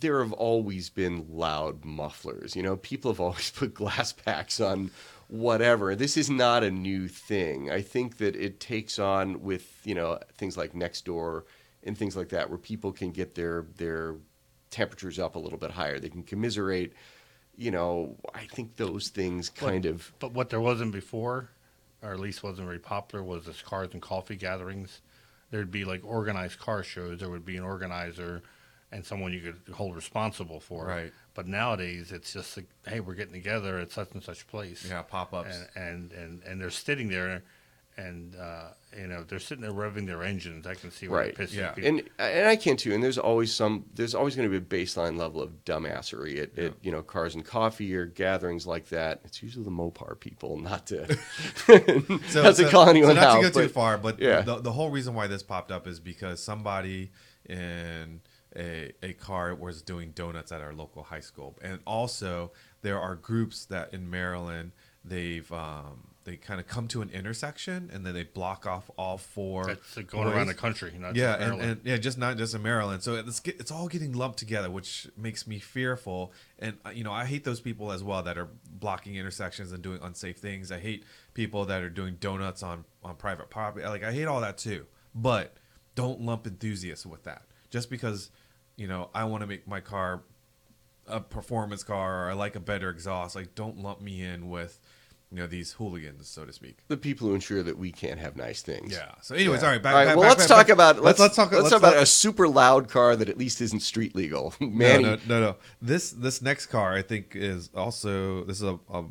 [0.00, 2.54] there have always been loud mufflers.
[2.54, 4.90] You know, people have always put glass packs on
[5.28, 5.94] whatever.
[5.94, 7.70] This is not a new thing.
[7.70, 11.42] I think that it takes on with, you know, things like Nextdoor
[11.82, 14.16] and things like that where people can get their their
[14.70, 15.98] temperatures up a little bit higher.
[15.98, 16.92] They can commiserate,
[17.56, 21.50] you know, I think those things kind of But what there wasn't before,
[22.02, 25.00] or at least wasn't very popular, was this cars and coffee gatherings.
[25.50, 27.20] There'd be like organized car shows.
[27.20, 28.42] There would be an organizer
[28.92, 30.86] and someone you could hold responsible for.
[30.86, 31.12] Right.
[31.34, 34.86] But nowadays, it's just like, hey, we're getting together at such and such place.
[34.88, 35.56] Yeah, pop ups.
[35.74, 37.42] And, and and and they're sitting there,
[37.98, 38.68] and uh,
[38.98, 40.66] you know they're sitting there revving their engines.
[40.66, 41.38] I can see why Right.
[41.40, 41.72] it Yeah.
[41.72, 41.88] people.
[41.90, 42.94] and and I can too.
[42.94, 43.84] And there's always some.
[43.94, 47.34] There's always going to be a baseline level of dumbassery at, at you know cars
[47.34, 49.20] and coffee or gatherings like that.
[49.24, 51.00] It's usually the Mopar people, not to
[51.68, 53.36] not to call anyone not out.
[53.36, 54.40] to go too but- far, but yeah.
[54.42, 57.10] the, the whole reason why this popped up is because somebody
[57.48, 58.20] in
[58.56, 63.14] a, a car was doing donuts at our local high school, and also there are
[63.14, 64.72] groups that in Maryland
[65.04, 69.16] they've um, they kind of come to an intersection and then they block off all
[69.16, 69.66] four.
[69.66, 70.92] That's like going around the country.
[70.98, 73.02] Not yeah, just and, and yeah, just not just in Maryland.
[73.02, 76.32] So it's it's all getting lumped together, which makes me fearful.
[76.58, 79.82] And uh, you know, I hate those people as well that are blocking intersections and
[79.82, 80.72] doing unsafe things.
[80.72, 83.86] I hate people that are doing donuts on on private property.
[83.86, 84.86] Like I hate all that too.
[85.14, 85.56] But
[85.94, 87.42] don't lump enthusiasts with that.
[87.70, 88.30] Just because
[88.76, 90.22] you know I want to make my car
[91.08, 94.78] a performance car or I like a better exhaust, like don't lump me in with
[95.30, 96.78] you know these hooligans, so to speak.
[96.88, 98.92] the people who ensure that we can't have nice things.
[98.92, 99.10] Yeah.
[99.22, 99.66] So, anyways, Yeah.
[99.68, 99.82] all right.
[99.82, 100.06] Back, all right.
[100.06, 101.50] back- well, back- let's back- talk back- about let's, let's talk.
[101.52, 104.54] let's talk about a super loud car that at least isn't street legal.
[104.60, 105.56] Manny, No, no, no, no.
[105.82, 109.04] This this next car I think is also this is a, a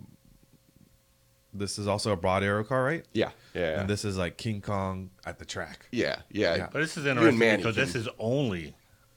[1.53, 3.05] this is also a broad arrow car, right?
[3.13, 5.87] yeah, yeah, And this is like King Kong at the track.
[5.91, 6.67] yeah, yeah, Yeah.
[6.71, 8.75] But this is You and interesting Manny because can- this is only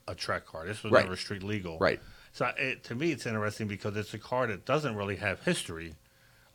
[0.09, 0.67] a track car.
[0.67, 1.05] This was Right.
[1.05, 1.79] never street legal.
[1.79, 2.01] Right.
[2.33, 5.95] So it, to me, it's interesting because it's a car that doesn't really have history,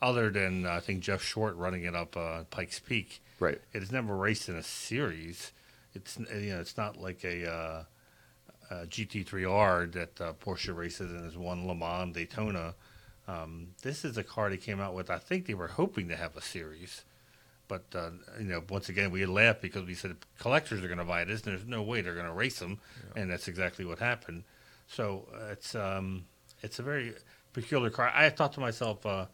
[0.02, 3.22] other than I think Jeff Zwart running it up uh, Pikes Peak.
[3.40, 3.60] Right.
[3.72, 5.52] It has never raced in a series.
[5.94, 7.84] It's you know it's not like a, uh,
[8.70, 12.74] a GT3R that uh, Porsche races and has won Le Mans, Daytona.
[13.26, 15.10] Um, this is a car they came out with.
[15.10, 17.04] I think they were hoping to have a series.
[17.74, 21.04] But uh, you know, once again, we laughed because we said collectors are going to
[21.04, 22.78] buy this, and there's no way they're going to race them,
[23.16, 24.44] and that's exactly what happened.
[24.86, 26.26] So uh, it's um,
[26.62, 27.14] it's a very
[27.52, 28.12] peculiar car.
[28.14, 29.26] I thought to myself, uh,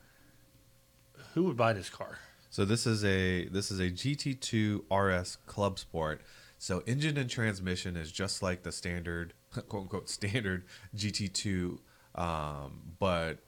[1.34, 2.18] who would buy this car?
[2.48, 6.22] So this is a this is a GT2 RS Club Sport.
[6.56, 9.34] So engine and transmission is just like the standard
[9.68, 10.64] quote unquote standard
[10.96, 11.78] GT2,
[12.14, 13.40] um, but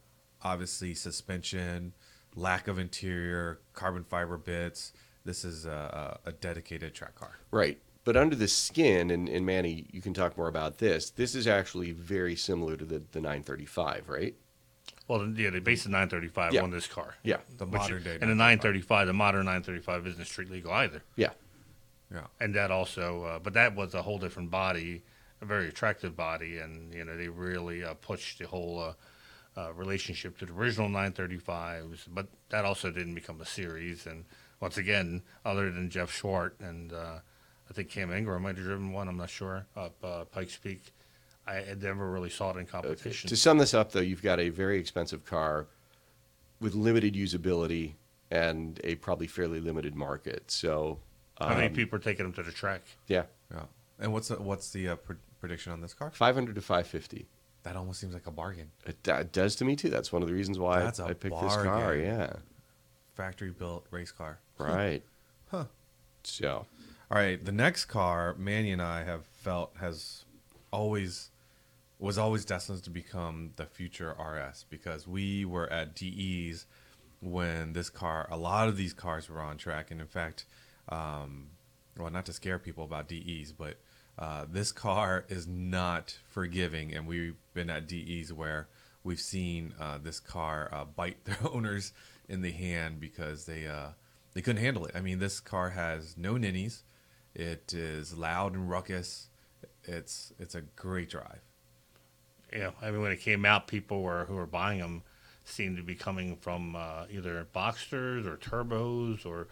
[0.43, 1.95] obviously suspension,
[2.35, 4.93] lack of interior, carbon fiber bits.
[5.25, 7.39] This is a, a a dedicated track car.
[7.51, 7.79] right.
[8.05, 11.11] But under the skin, and, and Manny, you can talk more about this.
[11.11, 14.35] This is actually very similar to the, the 935, right?
[15.07, 16.63] Well, yeah, they based the 935 Yeah.
[16.63, 17.15] on this car.
[17.23, 18.19] Yeah, The Which- modern day.
[18.21, 21.05] And the 935, the modern 935 isn't street legal either.
[21.15, 21.31] yeah,
[22.13, 22.23] Yeah.
[22.41, 25.05] and that also uh, but that was a whole different body
[25.41, 28.93] a very attractive body and you know they really uh, pushed the whole uh,
[29.57, 34.25] uh, relationship to the original 935s but that also didn't become a series and
[34.61, 37.19] once again other than jeff zwart and uh,
[37.69, 40.83] i think cam ingram might have driven one i'm not sure up uh, pikes peak
[41.47, 42.71] i had never really saw it in Okay.
[42.71, 45.67] competition To sum this up, though, you've got a very expensive car
[46.61, 47.95] with limited usability
[48.31, 50.51] and a probably fairly limited market.
[50.51, 51.01] So,
[51.41, 53.65] how many um, people are taking them to the track Yeah, Yeah.
[53.99, 56.11] And what's the, what's the uh, pr- prediction on this car?
[56.15, 57.27] 500 to 550.
[57.63, 58.71] That almost seems like a bargain.
[58.87, 59.89] It, it does to me too.
[59.91, 61.95] That's one of the reasons why I, I picked this car.
[61.95, 62.35] Yeah,
[63.15, 64.39] Factory built race car.
[64.59, 65.03] right.
[65.51, 65.65] Huh.
[66.25, 66.67] So,
[67.11, 70.25] All right, the next car Manny and I have felt has
[70.73, 71.31] always
[71.99, 76.67] was always destined to become the future RS because we were at DE's
[77.21, 80.45] when this car, a lot of these cars were on track, and in fact,
[80.89, 81.47] um,
[81.97, 83.77] well, not to scare people about DE's, but
[84.19, 88.69] uh, this car is not forgiving, and we've been at DE's where
[89.05, 91.93] we've seen uh, this car uh, bite their owners
[92.29, 93.89] in the hand because they uh,
[94.35, 94.93] they couldn't handle it.
[94.95, 96.83] I mean, this car has no ninnies.
[97.35, 99.29] It is loud and ruckus.
[99.85, 101.41] It's it's a great drive.
[102.53, 105.03] Yeah, I mean, when it came out, people were who were buying them
[105.45, 109.49] seemed to be coming from uh, either Boxsters or turbos or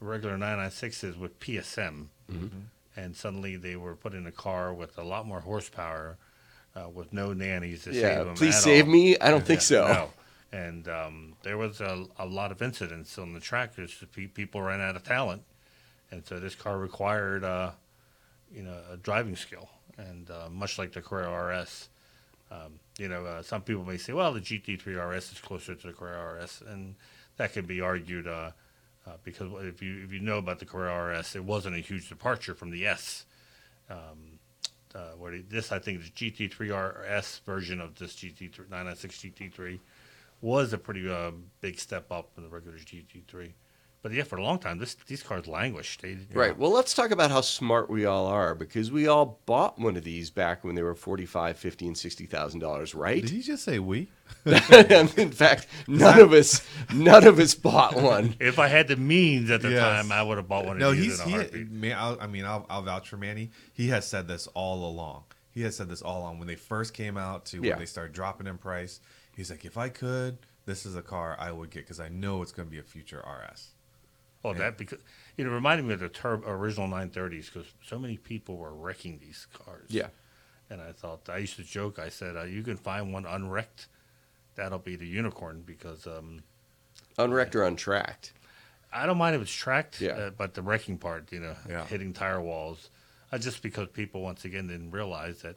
[0.00, 2.06] regular 996s with PSM,
[2.96, 6.16] and suddenly they were put in a car with a lot more horsepower,
[6.76, 8.34] uh, with no nannies to save yeah, them.
[8.34, 8.92] please save all.
[8.92, 9.18] me.
[9.18, 9.86] I don't think Yeah, so.
[9.88, 10.10] no.
[10.52, 13.72] And um, there was a, a lot of incidents on the track.
[14.12, 15.42] Pe- people ran out of talent,
[16.12, 17.72] and so this car required, uh,
[18.54, 19.68] you know, a driving skill.
[19.98, 21.88] And uh, much like the Carrera RS,
[22.50, 25.86] um, you know, uh, some people may say, well, the GT3 RS is closer to
[25.88, 26.94] the Carrera RS, and
[27.36, 28.26] that can be argued
[29.06, 32.08] uh, because if you if you know about the Carrera RS, it wasn't a huge
[32.08, 33.26] departure from the S.
[33.90, 34.38] Um,
[34.94, 39.80] uh, where this, I think, the GT3 RS version of this GT3 996 GT3
[40.40, 43.52] was a pretty uh, big step up from the regular GT3.
[44.04, 46.02] But yeah, for a long time, this these cars languished.
[46.02, 46.54] They, Right.
[46.58, 50.04] Well, let's talk about how smart we all are because we all bought one of
[50.04, 53.22] these back when they were forty-five, fifty, and sixty thousand dollars, right?
[53.22, 54.10] Did you just say we?
[54.44, 56.62] In fact, none of us,
[56.92, 58.34] none of us bought one.
[58.40, 59.80] If I had the means at the Yes.
[59.80, 61.64] time, I would have bought one of No, these he's in a he.
[61.64, 63.52] Man, I'll, I mean, I'll, I'll vouch for Manny.
[63.72, 65.24] He has said this all along.
[65.50, 67.70] He has said this all along when they first came out to Yeah.
[67.70, 69.00] when they started dropping in price.
[69.34, 70.36] He's like, if I could,
[70.66, 72.82] this is a car I would get because I know it's going to be a
[72.82, 73.68] future RS.
[74.44, 74.98] Oh, that because
[75.36, 79.46] it reminded me of the turb original 930s because so many people were wrecking these
[79.52, 79.88] cars.
[79.90, 80.08] Yeah.
[80.70, 81.98] and I thought I used to joke.
[81.98, 83.86] I said, uh, "You can find one unwrecked,
[84.54, 86.42] that'll be the unicorn." Because um,
[87.18, 88.32] Unwrecked or untracked.
[88.92, 90.12] I don't mind if it's tracked, Yeah.
[90.12, 91.84] uh, but the wrecking part, you know, Yeah.
[91.86, 92.90] hitting tire walls,
[93.32, 95.56] uh, just because people once again didn't realize that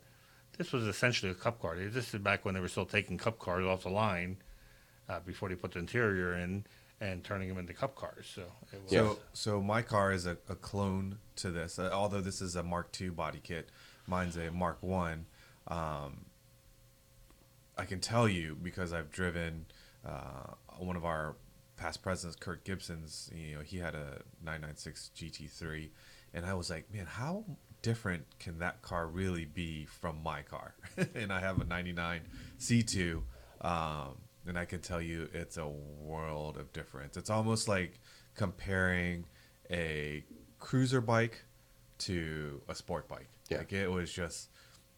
[0.58, 1.76] this was essentially a cup car.
[1.78, 4.38] This is back when they were still taking cup cars off the line
[5.08, 6.66] uh, before they put the interior in
[7.00, 8.32] and turning them into cup cars.
[8.34, 8.92] So it was.
[8.92, 11.80] So, so my car is a, a clone to this.
[11.80, 13.70] Uh, although this is a Mark II body kit,
[14.08, 15.26] mine's a Mark One.
[15.68, 16.26] Um,
[17.78, 19.66] I can tell you because I've driven
[20.06, 21.36] uh, one of our
[21.76, 23.30] past presidents, Kurt Gibson's.
[23.34, 25.90] You know, he had a 996 GT3,
[26.34, 27.46] and I was like, man, how
[27.84, 30.74] different can that car really be from my car?
[31.16, 32.22] and I have a 99
[32.60, 33.22] C2.
[33.62, 37.18] Um, and I can tell you it's a world of difference.
[37.18, 38.00] It's almost like
[38.36, 39.26] comparing
[39.70, 40.24] a
[40.60, 41.44] cruiser bike
[42.00, 43.28] to a sport bike.
[43.50, 43.60] Yeah.
[43.60, 44.50] Like it was just,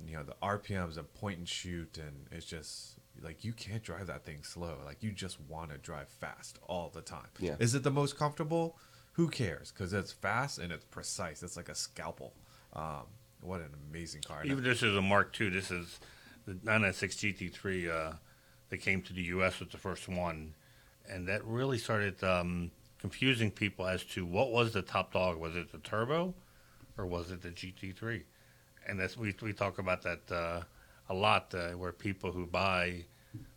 [0.06, 4.08] you know, the RPMs a point and shoot, and it's just like you can't drive
[4.08, 4.78] that thing slow.
[4.86, 7.28] Like you just want to drive fast all the time.
[7.40, 7.56] Yeah.
[7.60, 8.78] Is it the most comfortable?
[9.14, 9.72] Who cares?
[9.72, 11.44] Because it's fast and it's precise.
[11.44, 12.34] It's like a scalpel.
[12.74, 13.04] Um,
[13.42, 14.44] what an amazing car!
[14.46, 15.50] Even this is a Mark II.
[15.50, 16.00] This is
[16.46, 18.14] the 996 GT3 uh,
[18.70, 19.60] that came to the U.S.
[19.60, 20.54] was the first one,
[21.10, 25.38] and that really started um, confusing people as to what was the top dog.
[25.38, 26.34] Was it the turbo,
[26.98, 28.24] or was it the GT3?
[28.88, 30.62] And that's we we talk about that uh,
[31.10, 33.06] a lot, uh, where people who buy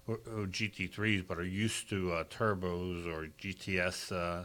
[0.09, 4.45] uh, GT3s but are used to uh, turbos or GTS uh,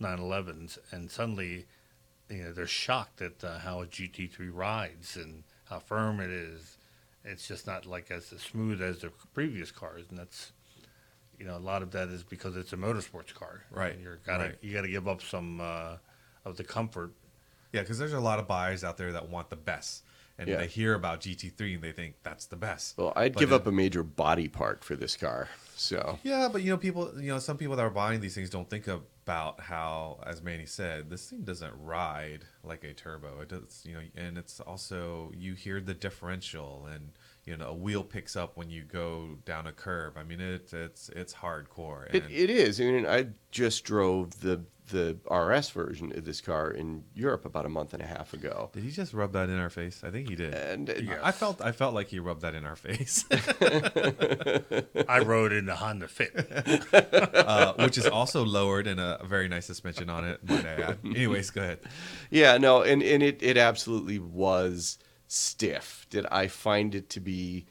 [0.00, 1.66] 911s, and suddenly
[2.28, 6.75] you know they're shocked at uh, how a GT3 rides and how firm it is.
[7.26, 10.52] It's just not like as smooth as the previous cars, and that's
[11.38, 13.62] you know a lot of that is because it's a motorsports car.
[13.70, 14.58] Right, And you're gotta right.
[14.62, 15.96] you got to give up some uh,
[16.44, 17.12] of the comfort.
[17.72, 20.04] Yeah, because there's a lot of buyers out there that want the best,
[20.38, 20.58] and Yeah.
[20.58, 22.96] they hear about GT3 and they think that's the best.
[22.96, 25.48] Well, I'd But give it- up a major body part for this car.
[25.74, 28.48] So Yeah, but you know, people, you know, some people that are buying these things
[28.48, 28.86] don't think
[29.26, 33.40] about how, as Manny said, this thing doesn't ride like a turbo.
[33.40, 37.10] It does, you know, and it's also you hear the differential, and
[37.46, 40.16] you know, a wheel picks up when you go down a curve.
[40.16, 42.12] I mean, it, it's it's hardcore.
[42.12, 42.80] it, it is.
[42.80, 47.66] I mean, I just drove the the RS version of this car in Europe about
[47.66, 48.70] a month and a half ago.
[48.72, 50.02] did he just rub that in our face?
[50.04, 50.54] I think he did.
[50.54, 53.24] And uh, I felt I felt like he rubbed that in our face,
[55.08, 56.34] I rode in the Honda Fit.
[57.34, 60.48] uh, which is also lowered and a very nice suspension on it.
[60.48, 60.98] Might I add.
[61.04, 61.78] Anyways, go ahead.
[62.30, 64.98] Yeah, no, and, and it, it absolutely was
[65.28, 66.06] stiff.
[66.10, 67.66] Did I find it to be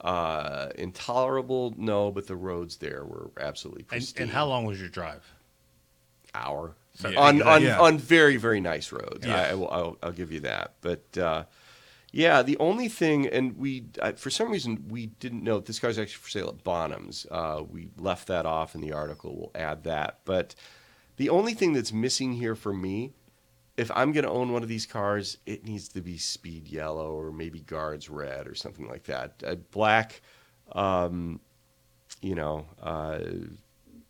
[0.00, 4.22] Uh, intolerable, no, but the roads there were absolutely And, pristine.
[4.22, 5.24] and how long was your drive?
[6.34, 7.80] hour Yeah, on on, yeah.
[7.80, 9.26] on very very nice roads.
[9.26, 9.36] Yeah.
[9.42, 10.74] I, I will I'll, I'll give you that.
[10.80, 11.44] But uh,
[12.12, 15.88] yeah, the only thing, and we uh, for some reason we didn't know this car
[15.88, 17.26] car's actually for sale at Bonhams.
[17.30, 19.36] Uh, we left that off in the article.
[19.36, 20.20] We'll add that.
[20.24, 20.54] But
[21.16, 23.12] the only thing that's missing here for me.
[23.80, 27.12] If I'm going to own one of these cars, it needs to be speed yellow
[27.12, 29.42] or maybe guards red or something like that.
[29.44, 30.20] Uh, black,
[30.72, 31.40] um,
[32.20, 33.18] you know, uh,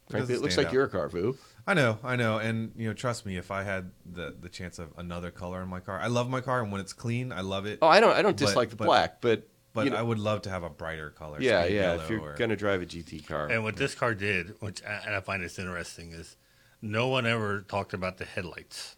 [0.09, 0.73] frankly, it looks like out.
[0.73, 1.37] your car, Vu.
[1.67, 3.37] I know, I know, and you know, trust me.
[3.37, 6.41] If I had the the chance of another color in my car, I love my
[6.41, 7.79] car, and when it's clean, I love it.
[7.81, 8.13] Oh, I don't.
[8.17, 10.51] I don't But- dislike the but- black, but but you know, I would love to
[10.51, 11.37] have a brighter color.
[11.41, 11.95] yeah, say yeah.
[11.95, 15.03] If you're or- gonna drive a GT car, And what this car did, which I-
[15.07, 16.37] and I find this interesting, is
[16.83, 18.97] no one ever talked about the headlights.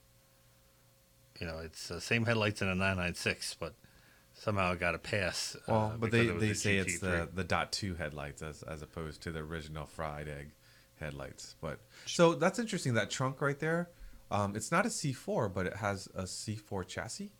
[1.40, 3.74] You know, it's the same headlights in a 996, but
[4.34, 5.56] somehow it got a pass.
[5.56, 7.34] uh, well, but they, they say it's the GT3.
[7.34, 10.52] the dot two headlights as as opposed to the original fried egg
[11.00, 11.56] headlights.
[11.60, 12.94] But so that's interesting.
[12.94, 13.90] That trunk right there,
[14.30, 17.32] um, it's not a C4, but it has a C4 chassis.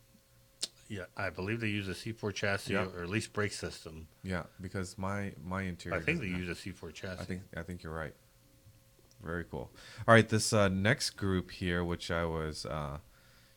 [0.88, 2.86] Yeah, I believe they use a C4 chassis Yeah.
[2.94, 4.08] or at least brake system.
[4.22, 5.98] Yeah, because my my interior.
[5.98, 7.20] I think they use a C4 chassis.
[7.22, 8.14] I think I think you're right.
[9.22, 9.70] Very cool.
[10.08, 12.98] All right, this uh, next group here, which I was, uh,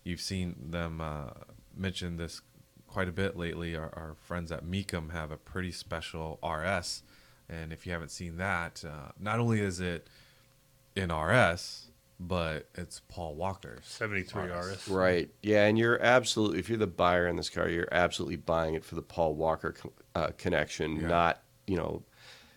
[0.05, 1.31] you've seen them uh,
[1.75, 2.41] mention this
[2.87, 3.75] quite a bit lately.
[3.75, 7.03] Our, our friends at Mecum have a pretty special RS,
[7.49, 10.07] and if you haven't seen that, uh, not only is it
[10.95, 11.87] in RS,
[12.17, 14.87] but it's Paul Walker's 73 RS.
[14.87, 15.29] right?
[15.41, 16.59] Yeah, and you're absolutely.
[16.59, 19.73] If you're the buyer in this car, you're absolutely buying it for the Paul Walker
[19.73, 21.07] co- uh, connection, Yeah.
[21.07, 22.03] not you know,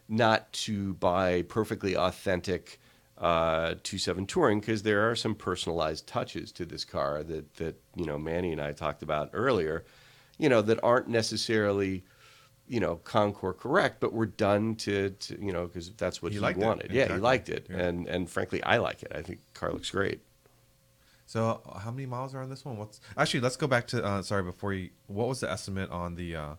[0.06, 2.78] not to buy perfectly authentic.
[3.20, 8.04] Uh, 27 touring because there are some personalized touches to this car that that you
[8.04, 9.84] know Manny and I talked about earlier,
[10.38, 12.04] you know that aren't necessarily
[12.68, 16.38] you know Concours correct, but were done to, to you know because that's what He
[16.38, 16.92] he, wanted.
[16.92, 17.78] Yeah, he liked it, Yeah.
[17.78, 19.10] and and frankly, I like it.
[19.12, 20.20] I think the car looks great.
[21.26, 22.76] So, how many miles are on this one?
[22.78, 23.40] What's actually?
[23.40, 24.04] Let's go back to.
[24.04, 24.90] Uh, sorry, before you.
[25.08, 26.54] What was the estimate on the uh,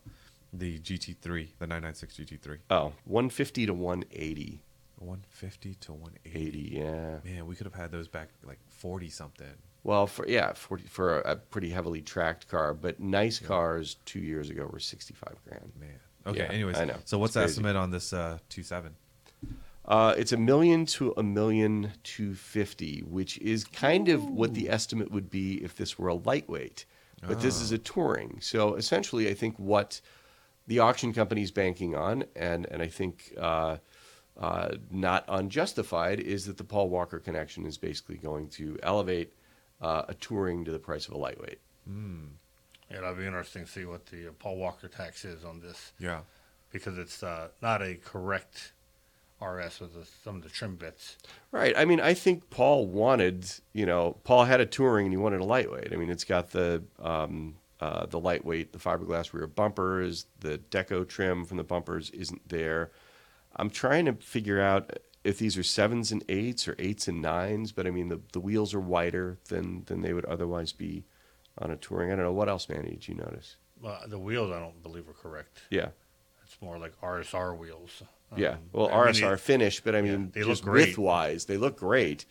[0.52, 2.58] the GT3, the 996 GT3?
[2.70, 4.62] Oh, 150 to 180.
[5.00, 6.48] 150 to 180.
[6.48, 7.20] 80, yeah.
[7.24, 9.48] Man, we could have had those back like 40 something.
[9.84, 14.20] Well, for yeah, 40, for a, a pretty heavily tracked car, but nice cars two
[14.20, 15.72] years ago were 65 grand.
[15.80, 15.90] Man.
[16.28, 16.78] Okay, Yeah, anyways.
[16.78, 16.98] I know.
[17.06, 18.96] So what's the estimate on this uh 27?
[19.86, 24.70] Uh, it's a million to a million two fifty, which is kind of what the
[24.70, 26.86] estimate would be if this were a lightweight.
[27.28, 28.38] But this is a touring.
[28.40, 30.00] So essentially, I think what
[30.68, 33.78] the auction company's banking on, and, and I think uh,
[34.40, 39.34] uh, not unjustified, is that the Paul Walker connection is basically going to elevate
[39.82, 41.60] uh, a touring to the price of a lightweight.
[42.92, 45.92] Yeah, that'll be interesting to see what the uh, Paul Walker tax is on this
[46.00, 46.22] Yeah.
[46.72, 48.72] because it's uh, not a correct
[49.42, 51.18] RS with the, some of the trim bits.
[51.52, 51.74] Right.
[51.78, 55.40] I mean, I think Paul wanted, you know, Paul had a touring and he wanted
[55.42, 55.94] a lightweight.
[55.94, 61.08] I mean, it's got the um, uh, the lightweight, the fiberglass rear bumpers, the deco
[61.08, 62.92] trim from the bumpers isn't there.
[63.60, 67.72] I'm trying to figure out if these are sevens and eights or eights and nines,
[67.72, 71.06] but I mean, the, the wheels are wider than than they would otherwise be
[71.58, 72.12] on a touring.
[72.12, 72.92] I don't know what else, Manny.
[72.92, 73.58] Did you notice?
[73.86, 75.62] Uh, the wheels, I don't believe, are correct.
[75.70, 75.90] Yeah.
[76.44, 78.02] It's more like RSR wheels.
[78.36, 78.52] Yeah.
[78.54, 80.88] Um, Well, I RSR it- finish, but I yeah, mean, they look just great.
[80.88, 82.26] width wise, they look great.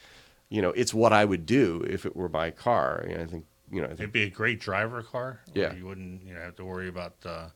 [0.49, 2.99] You know, it's what I would do if it were my car.
[3.01, 5.41] And I think, you know, I think It'd be a great driver car.
[5.55, 5.75] Yeah.
[5.75, 7.49] You wouldn't you know, have to worry about uh,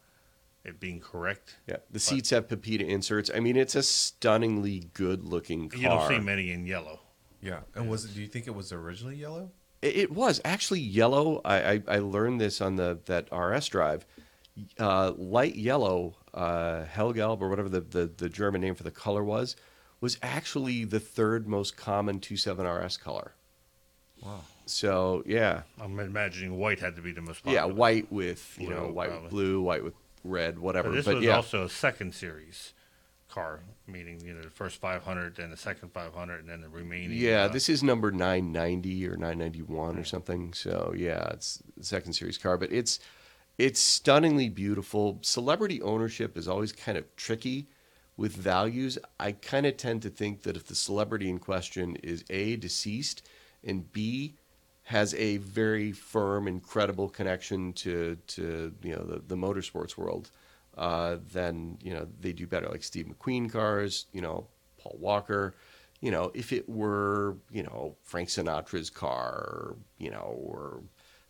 [0.65, 1.57] it being correct.
[1.67, 3.31] Yeah, the seats have Pepita inserts.
[3.35, 5.81] I mean, it's a stunningly good-looking car.
[5.81, 7.01] You don't see many in yellow.
[7.41, 7.61] Yeah.
[7.75, 9.51] And was it do you think it was originally yellow?
[9.81, 11.41] It, it was actually yellow.
[11.45, 14.07] I, I, I learned this on the that RS drive.
[14.79, 19.25] Uh, light yellow, uh, Hellgelb or whatever the, the, the German name for the color
[19.25, 19.57] was,
[20.01, 23.33] was actually the third most common 27 RS color.
[24.23, 24.41] Wow.
[24.67, 27.67] So yeah, I'm imagining white had to be the most popular.
[27.67, 29.23] yeah, white with you Blue, know white probably.
[29.25, 29.95] with blue, white with
[30.25, 30.89] red, whatever.
[30.89, 32.73] But this but was yeah, also a second series
[33.33, 37.17] car, meaning you know the first 500, then the second 500, and then the remaining.
[37.17, 40.53] Yeah, uh, this is number 990 or 991 or something.
[40.53, 43.01] So yeah, it's the second series car, but it's
[43.59, 45.19] it's stunningly beautiful.
[45.23, 47.69] Celebrity ownership is always kind of tricky
[48.17, 48.99] with values.
[49.19, 53.27] I kind of tend to think that if the celebrity in question is a deceased
[53.65, 54.37] and b
[54.85, 60.31] has a very firm and credible connection to to you know the, the motorsports world,
[60.77, 62.69] uh, then you know they do better.
[62.69, 65.55] Like Steve McQueen cars, you know Paul Walker.
[66.01, 70.83] You know, if it were you know Frank Sinatra's car, or, you know, or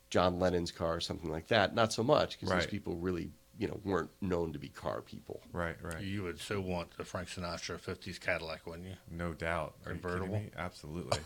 [0.09, 2.61] John Lennon's car, or something like that, not so much because Right.
[2.61, 5.43] these people really you know weren't known to be car people.
[5.53, 6.03] Right, right.
[6.03, 8.95] You would so want the Frank Sinatra '50s Cadillac, wouldn't you?
[9.11, 9.75] No doubt.
[9.85, 10.37] Are you Convertible?
[10.37, 10.51] me?
[10.57, 11.19] Absolutely.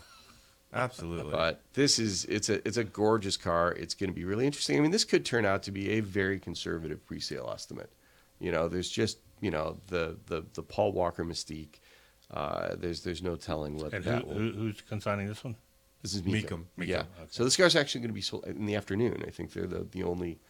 [0.72, 1.30] Absolutely.
[1.32, 3.72] But this is it's a it's a gorgeous car.
[3.72, 4.76] It's going to be really interesting.
[4.76, 7.90] I mean, this could turn out to be a very conservative pre-sale estimate.
[8.40, 11.76] You know, there's just you know the the the Paul Walker mystique.
[12.30, 14.34] Uh, there's the's no telling what And who, will.
[14.34, 15.56] who, who's consigning this one?
[16.02, 16.22] This is.
[16.22, 16.98] Mecum, Yeah.
[17.00, 17.06] okay.
[17.30, 19.22] So this car's actually going to be sold in the afternoon.
[19.26, 20.40] I think they're the the only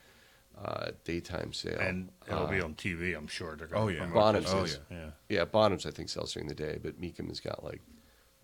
[0.59, 1.79] uh, daytime sale.
[1.79, 3.55] And it'll be Uh, on TV, I'm sure.
[3.57, 4.07] They're gonna Oh, yeah.
[4.07, 4.47] Bonhams.
[4.49, 4.81] Oh, is.
[4.91, 4.97] yeah.
[4.97, 5.11] Yeah.
[5.29, 7.83] Yeah, Bonhams I think sells during the day, but Mecum has got like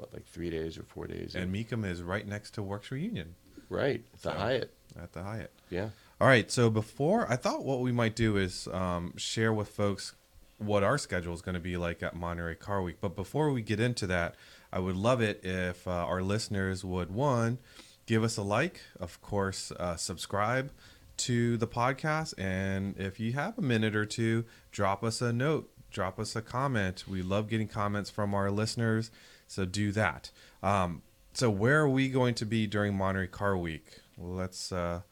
[0.02, 1.34] what like three days or four days.
[1.34, 3.34] and Mecum is right next to Werks Reunion
[3.68, 4.70] right, the So- Hyatt.
[5.02, 5.50] at the Hyatt.
[5.70, 5.88] Yeah.
[6.20, 6.50] All right.
[6.50, 10.14] So before, I thought what we might do is um, share with folks
[10.58, 12.98] what our schedule is going to be like at Monterey Car Week.
[13.00, 14.34] But before we get into that,
[14.72, 17.58] I would love it if uh, our listeners would one
[18.06, 20.70] give us a like, of course, uh, subscribe
[21.18, 25.70] to the podcast, and if you have a minute or two, drop us a note,
[25.90, 27.04] drop us a comment.
[27.08, 29.10] We love getting comments from our listeners,
[29.52, 30.30] so do that.
[30.62, 31.02] Um,
[31.34, 34.00] so where are we going to be during Monterey Car Week?
[34.16, 34.72] Let's.
[34.72, 35.02] Uh,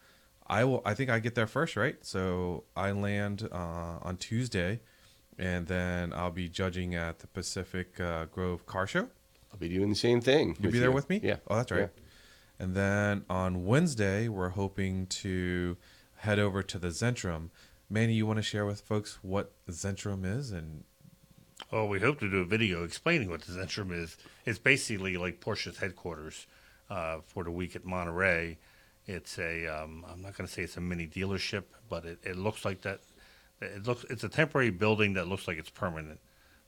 [0.47, 0.81] I will.
[0.85, 1.97] I think I get there first, right?
[2.01, 4.81] So I land uh, on Tuesday,
[5.39, 9.09] and then I'll be judging at the Pacific uh, Grove Car Show.
[9.53, 10.57] I'll be doing the same thing.
[10.59, 11.21] You'll be there with me?
[11.23, 11.37] Yeah.
[11.49, 11.91] Oh, that's right.
[12.59, 15.77] And then on Wednesday, we're hoping to
[16.17, 17.51] head over to the Zentrum.
[17.89, 20.51] Manny, you want to share with folks what Zentrum is?
[20.51, 20.85] And
[21.71, 24.17] Well, we hope to do a video explaining what the Zentrum is.
[24.45, 26.47] It's basically like Porsche's headquarters
[26.89, 28.59] uh, for the week at Monterey.
[29.07, 32.37] It's a, um, I'm not going to say it's a mini dealership, but it, it
[32.37, 33.01] looks like that.
[33.61, 36.19] It looks, it's a temporary building that looks like it's permanent.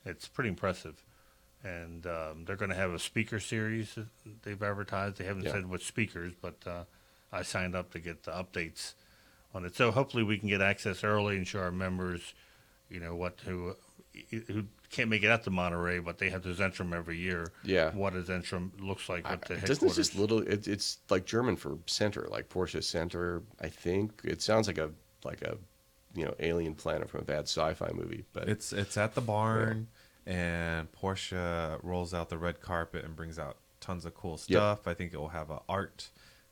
[0.04, 1.02] It's pretty impressive.
[1.64, 4.06] And um, they're going to have a speaker series that
[4.42, 5.16] they've advertised.
[5.18, 5.52] They haven't Yeah.
[5.52, 6.84] said what speakers, but uh,
[7.32, 8.94] I signed up to get the updates
[9.54, 9.74] on it.
[9.76, 12.34] So hopefully we can get access early and show our members,
[12.88, 13.76] you know, what who
[14.30, 17.50] who can't make it out to Monterey, but they have the Zentrum every year.
[17.64, 17.90] Yeah.
[17.92, 19.98] What a Zentrum looks like I- with the Doesn't headquarters.
[19.98, 20.38] it just little?
[20.46, 23.42] It, it's like German for center, like Porsche Center.
[23.60, 24.90] I think it sounds like a
[25.24, 25.56] like a
[26.14, 28.24] you know alien planet from a bad sci-fi movie.
[28.32, 29.88] But it's it's at the barn,
[30.26, 34.40] and Porsche rolls out the red carpet and brings out tons of cool Yep.
[34.40, 34.86] stuff.
[34.86, 36.10] I think it will have a art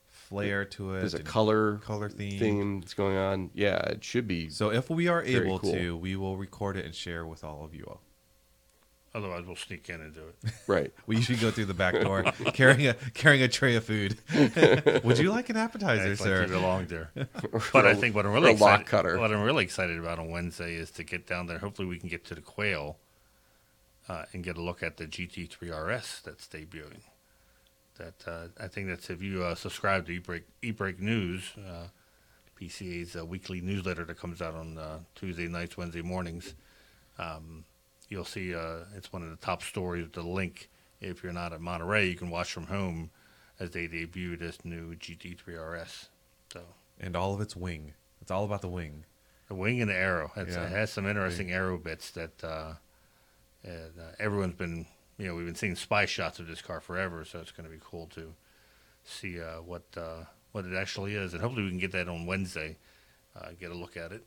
[0.08, 1.00] flair to it.
[1.00, 2.38] there's a color color theme.
[2.38, 3.50] theme that's going on.
[3.54, 4.48] Yeah, it should be.
[4.50, 5.72] So if we are able cool.
[5.72, 8.00] to, we will record it and share with all of you all.
[9.12, 10.52] Otherwise, we'll sneak in and do it.
[10.68, 10.92] right.
[11.06, 12.22] We usually go through the back door
[12.54, 14.16] carrying a carrying a tray of food.
[15.04, 16.42] Would you like an appetizer, Act like sir?
[16.42, 17.10] you belong there.
[17.72, 19.18] But I a- think what I'm really a lock excited, cutter.
[19.18, 21.58] what I'm really excited about on Wednesday is to get down there.
[21.58, 22.98] Hopefully, we can get to the Quail
[24.08, 27.02] uh, and get a look at the GT3 RS that's debuting.
[27.98, 31.88] That uh, I think that's if you uh, subscribe to eBrake eBrake News, uh,
[32.60, 36.54] PCA's uh, weekly newsletter that comes out on uh, Tuesday nights, Wednesday mornings.
[37.18, 37.64] Um,
[38.10, 40.08] you'll see uh, it's one of the top stories.
[40.12, 40.68] The link,
[41.00, 43.10] if you're not at Monterey, you can watch from home
[43.58, 46.08] as they debut this new GT3 RS.
[46.52, 46.60] So.
[47.00, 47.94] and all of its wing.
[48.20, 49.04] It's all about the wing.
[49.48, 50.32] The wing and the arrow.
[50.36, 50.66] It's, Yeah.
[50.66, 52.74] It has some interesting arrow bits that uh,
[53.62, 54.86] and, uh, everyone's been,
[55.18, 57.74] you know, we've been seeing spy shots of this car forever, so it's going to
[57.74, 58.34] be cool to
[59.04, 62.26] see uh, what uh, what it actually is, and hopefully we can get that on
[62.26, 62.76] Wednesday,
[63.36, 64.24] uh, get a look at it.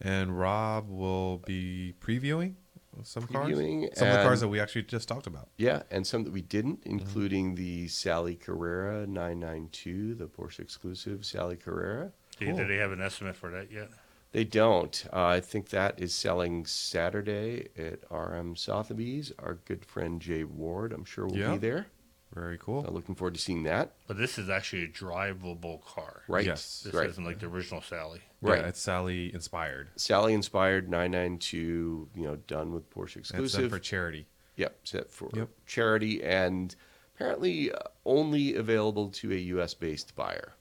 [0.00, 2.54] And Rob will be previewing
[3.02, 3.48] some cars.
[3.48, 5.48] Previewing Some of the cars that we actually just talked about.
[5.56, 6.90] Yeah, and some that we didn't, Mm-hmm.
[6.98, 12.12] including the Sally Carrera 992, the Porsche exclusive Sally Carrera.
[12.38, 12.56] Do, Cool.
[12.56, 13.88] do they have an estimate for that yet?
[14.32, 15.04] They don't.
[15.12, 19.32] Uh, I think that is selling Saturday at RM Sotheby's.
[19.38, 21.52] Our good friend Jay Ward, I'm sure, will Yeah.
[21.52, 21.86] be there.
[22.34, 22.86] Very cool.
[22.88, 23.92] Uh, looking forward to seeing that.
[24.06, 26.22] But this is actually a drivable car.
[26.28, 26.46] Right.
[26.46, 26.80] Yes.
[26.82, 27.10] This right.
[27.10, 28.22] isn't like the original Sally.
[28.42, 28.60] Right.
[28.60, 29.88] Yeah, it's Sally inspired.
[29.96, 33.70] Sally inspired 992, you know, done with Porsche And it's done exclusive.
[33.70, 34.26] for charity.
[34.56, 35.48] Yep, set for Yep.
[35.66, 36.74] charity and
[37.14, 39.74] apparently uh, only available to a U.S.
[39.74, 40.52] based buyer.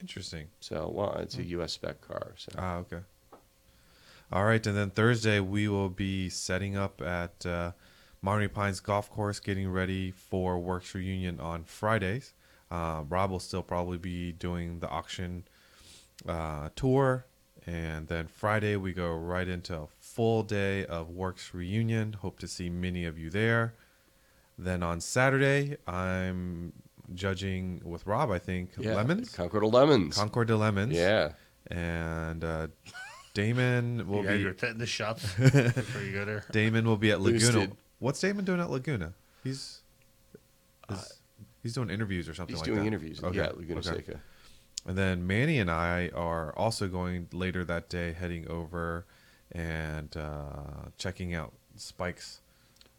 [0.00, 0.48] Interesting.
[0.60, 1.40] So, well, it's Hmm.
[1.42, 1.72] a U.S.
[1.72, 2.32] spec car.
[2.36, 3.00] So, Ah, okay.
[4.32, 7.72] All right, and then Thursday we will be setting up at uh,
[8.22, 12.32] Monterey Pines Golf Course, getting ready for Werks Reunion on Fridays.
[12.70, 15.44] Uh, Rob will still probably be doing the auction
[16.28, 17.26] uh, tour,
[17.66, 22.14] and then Friday we go right into a full day of Werks Reunion.
[22.14, 23.74] Hope to see many of you there.
[24.58, 26.72] Then on Saturday, I'm
[27.14, 28.30] judging with Rob.
[28.30, 30.16] I think yeah, lemons, Concours of Lemons.
[30.16, 30.92] Concours de Lemons.
[30.94, 31.32] Yeah.
[31.70, 32.66] and uh,
[33.34, 36.44] Damon will you have be your tetanus shots before you go there.
[36.52, 37.52] Damon will be at Laguna.
[37.52, 37.72] Boosted.
[38.00, 39.12] What's Damon doing at Laguna?
[39.44, 39.80] He's
[40.88, 41.12] he's,
[41.62, 42.86] he's doing interviews or something He's like doing that.
[42.86, 43.22] interviews.
[43.22, 43.88] Okay, Yeah, Laguna okay.
[43.96, 44.20] Seca.
[44.86, 49.04] And then Manny and I are also going later that day, heading over
[49.52, 52.40] and uh, checking out Spike's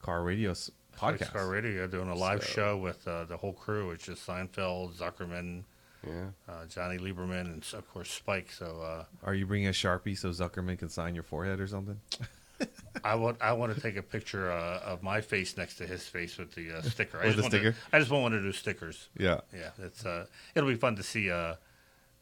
[0.02, 1.18] car radio s- Podcast.
[1.20, 1.32] podcast.
[1.34, 4.94] Car Radio doing a live So- show with uh, the whole crew, which is Seinfeld,
[4.96, 5.64] Zuckerman,
[6.06, 6.26] Yeah.
[6.48, 8.52] uh, Jonny Lieberman, and of course Spike.
[8.52, 12.00] So uh, Are you bringing a sharpie so Zuckerman can sign your forehead or something?
[13.04, 16.06] I want I want to take a picture uh, of my face next to his
[16.06, 17.18] face with the uh, sticker.
[17.20, 17.78] I With just the want to- sticker?
[17.94, 19.08] I just want one of those stickers.
[19.18, 19.40] Yeah.
[19.52, 21.32] Yeah, it's uh, it'll be fun to see.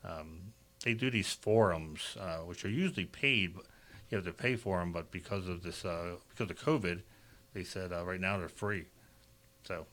[0.04, 3.56] Um, they do these forums, uh, which are usually paid.
[3.56, 3.66] but
[4.10, 7.02] You have to pay for them, but because of this, uh, because of COVID,
[7.54, 8.86] they said uh, right now they're free.
[9.64, 9.86] So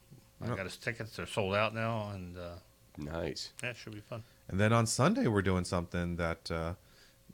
[0.42, 2.50] I got his tickets; they're sold out now, and uh,
[2.98, 3.52] Nice.
[3.62, 4.22] yeah, should be fun.
[4.48, 6.74] And then on Sunday, we're doing something that uh,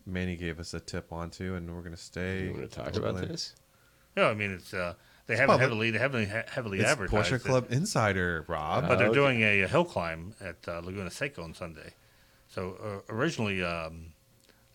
[0.06, 2.46] Manny gave us a tip on to, and we're going to stay.
[2.46, 3.54] You want to talk about this?
[4.16, 4.94] Yeah, I mean it's uh,
[5.26, 5.60] they It's haven't public.
[5.68, 7.44] heavily they haven't he- heavily It's advertised Porsche it.
[7.44, 8.88] Club Insider, Rob.
[8.88, 9.14] but they're okay.
[9.14, 11.94] doing a, a hill climb at uh, Laguna Seca on Sunday.
[12.54, 12.76] So
[13.08, 14.12] uh, originally, um,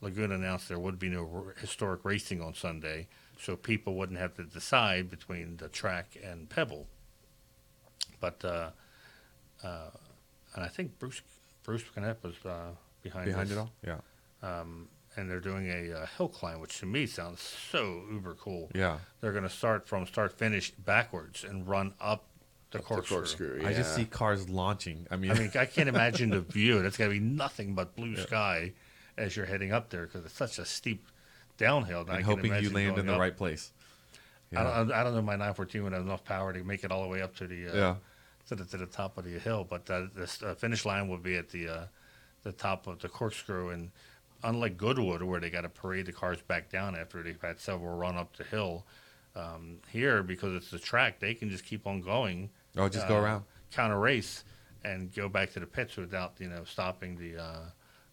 [0.02, 3.08] Laguna announced there would be no r- historic racing on Sunday,
[3.40, 6.88] so people wouldn't have to decide between the track and Pebble.
[8.20, 8.70] But uh,
[9.64, 9.90] uh,
[10.56, 11.22] and I think Bruce
[11.64, 12.70] Bruce Knapp was uh,
[13.04, 13.58] behind behind this.
[13.58, 13.72] it all.
[13.86, 14.00] Yeah,
[14.42, 18.70] Um, and they're doing a uh, hill climb, which to me sounds so uber cool.
[18.74, 18.98] yeah.
[19.22, 22.26] They're going to start from start finish backwards and run up
[22.72, 23.18] the corkscrew.
[23.18, 23.62] corkscrew.
[23.66, 25.08] I just see cars launching.
[25.10, 26.82] I mean, I mean, I can't imagine the view.
[26.82, 28.74] That's got to be nothing but blue sky
[29.18, 31.08] as you're heading up there because it's such a steep
[31.58, 32.02] downhill.
[32.02, 33.20] and can hoping you land in the up.
[33.20, 33.72] right place.
[34.56, 37.02] I, don't, I don't know my 914 would have enough power to make it all
[37.04, 37.96] the way up to the uh, Yeah.
[38.48, 41.18] to the to the top of the hill, but uh, the uh, finish line will
[41.18, 41.84] be at the uh,
[42.44, 43.70] the top of the corkscrew.
[43.72, 43.92] And
[44.44, 47.98] unlike Goodwood, where they got to parade the cars back down after they've had several
[47.98, 48.86] run up the hill,
[49.38, 52.50] um, here because it's the track, they can just keep on going.
[52.76, 53.44] Oh, just go uh, around.
[53.72, 54.44] counter race,
[54.84, 57.42] and go back to the pits without you know stopping the.
[57.42, 57.60] Uh,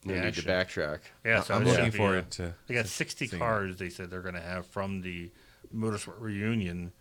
[0.07, 0.99] the need to backtrack.
[1.25, 2.55] Yeah, so I'm looking be, forward uh, to.
[2.67, 3.79] They got 60 seeing cars.
[3.79, 5.31] They said they're going to have from the
[5.75, 6.93] motorsport reunion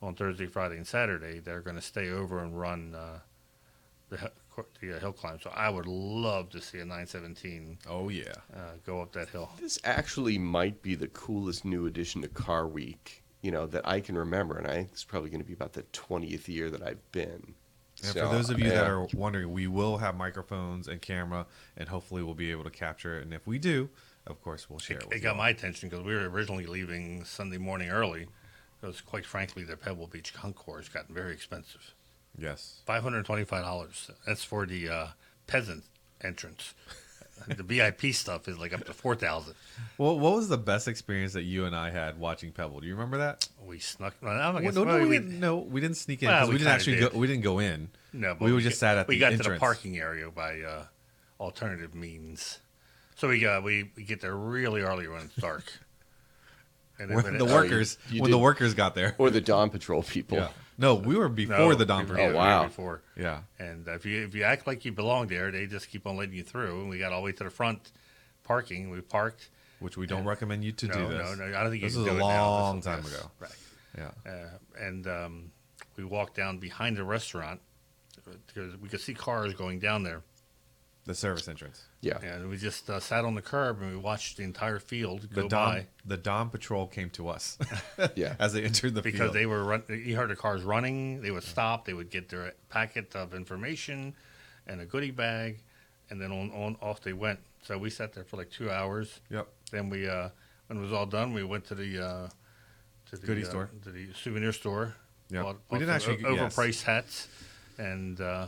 [0.00, 1.38] on Thursday, Friday, and Saturday.
[1.38, 3.18] They're going to stay over and run uh,
[4.08, 4.30] the
[4.80, 5.38] the uh, hill climb.
[5.40, 7.78] So I would love to see a 917.
[7.88, 8.24] Oh yeah.
[8.54, 9.50] uh, go up that hill.
[9.60, 14.00] This actually might be the coolest new addition to Car Week, you know, that I
[14.00, 16.82] can remember, and I think it's probably going to be about the twentieth year that
[16.82, 17.54] I've been.
[18.02, 21.46] And So, for those of you that are wondering, we will have microphones and camera,
[21.76, 23.22] and hopefully we'll be able to capture it.
[23.22, 23.88] And if we do,
[24.26, 25.04] of course, we'll share it.
[25.04, 25.36] It, with it got all.
[25.36, 28.26] my attention because we were originally leaving Sunday morning early.
[28.80, 31.94] Because quite frankly, the Pebble Beach Concours gotten very expensive.
[32.36, 32.80] Yes.
[32.84, 34.10] Five hundred twenty-five dollars.
[34.26, 35.06] That's for the uh,
[35.46, 35.84] peasant
[36.20, 36.74] entrance.
[37.48, 39.54] The VIP stuff is like up to four thousand.
[39.98, 42.80] Well, what was the best experience that you and I had watching Pebble?
[42.80, 43.48] Do you remember that?
[43.64, 44.14] We snuck.
[44.22, 45.40] Well, I'm not Well, gonna- no, no, we, we- didn't.
[45.40, 47.12] No, we didn't sneak in Well, we we, didn't actually did.
[47.12, 47.18] go.
[47.18, 47.88] We didn't go in.
[48.12, 49.46] No, but we, were got- just sat at the we the got entrance.
[49.46, 50.84] to the parking area by uh,
[51.40, 52.58] alternative means.
[53.16, 55.64] So we got we, we get there really early when it's dark.
[56.98, 59.14] And When when the it- Oh, workers, you when the workers got there.
[59.18, 60.38] Or the Dawn Patrol people.
[60.38, 60.48] Yeah.
[60.78, 62.28] No, we were before No, the Dawn we were- Patrol.
[62.30, 62.64] we wow.
[62.64, 63.02] Before.
[63.16, 63.40] Yeah.
[63.58, 66.34] And if you if you act like you belong there, they just keep on letting
[66.34, 66.80] you through.
[66.82, 67.92] And we got all the way to the front
[68.44, 68.90] parking.
[68.90, 69.48] We parked.
[69.78, 71.38] Which we don't And- recommend you to no, do this.
[71.38, 71.58] no, no.
[71.58, 72.48] I don't think This you was can a do it now.
[72.50, 73.30] long time yes, ago.
[73.40, 73.50] Right.
[73.98, 74.10] Yeah.
[74.30, 75.52] Uh, and um,
[75.96, 77.60] we walked down behind the restaurant
[78.46, 80.22] because we could see cars going down there.
[81.06, 81.84] The service entrance.
[82.00, 82.18] Yeah.
[82.20, 85.42] And we just uh, sat on the curb and we watched the entire field The
[85.42, 87.56] go Dawn, by the Dawn Patrol came to us
[88.16, 88.34] Yeah.
[88.40, 89.34] as they entered the because field.
[89.34, 91.22] they were run- you heard the cars running.
[91.22, 91.84] They would stop.
[91.84, 94.14] They would get their packet of information
[94.66, 95.60] and a goodie bag,
[96.10, 97.38] and then on, on off they went.
[97.62, 99.20] So we sat there for like two hours.
[99.30, 99.46] Yep.
[99.70, 100.30] Then we, uh,
[100.66, 102.28] when it was all done, we went to the uh,
[103.10, 103.70] to the Goodie uh, store.
[103.84, 104.96] to the souvenir store.
[105.30, 105.52] Yeah.
[105.70, 106.56] We didn't actually- o- yes.
[106.56, 107.28] overpriced hats,
[107.78, 108.46] and uh,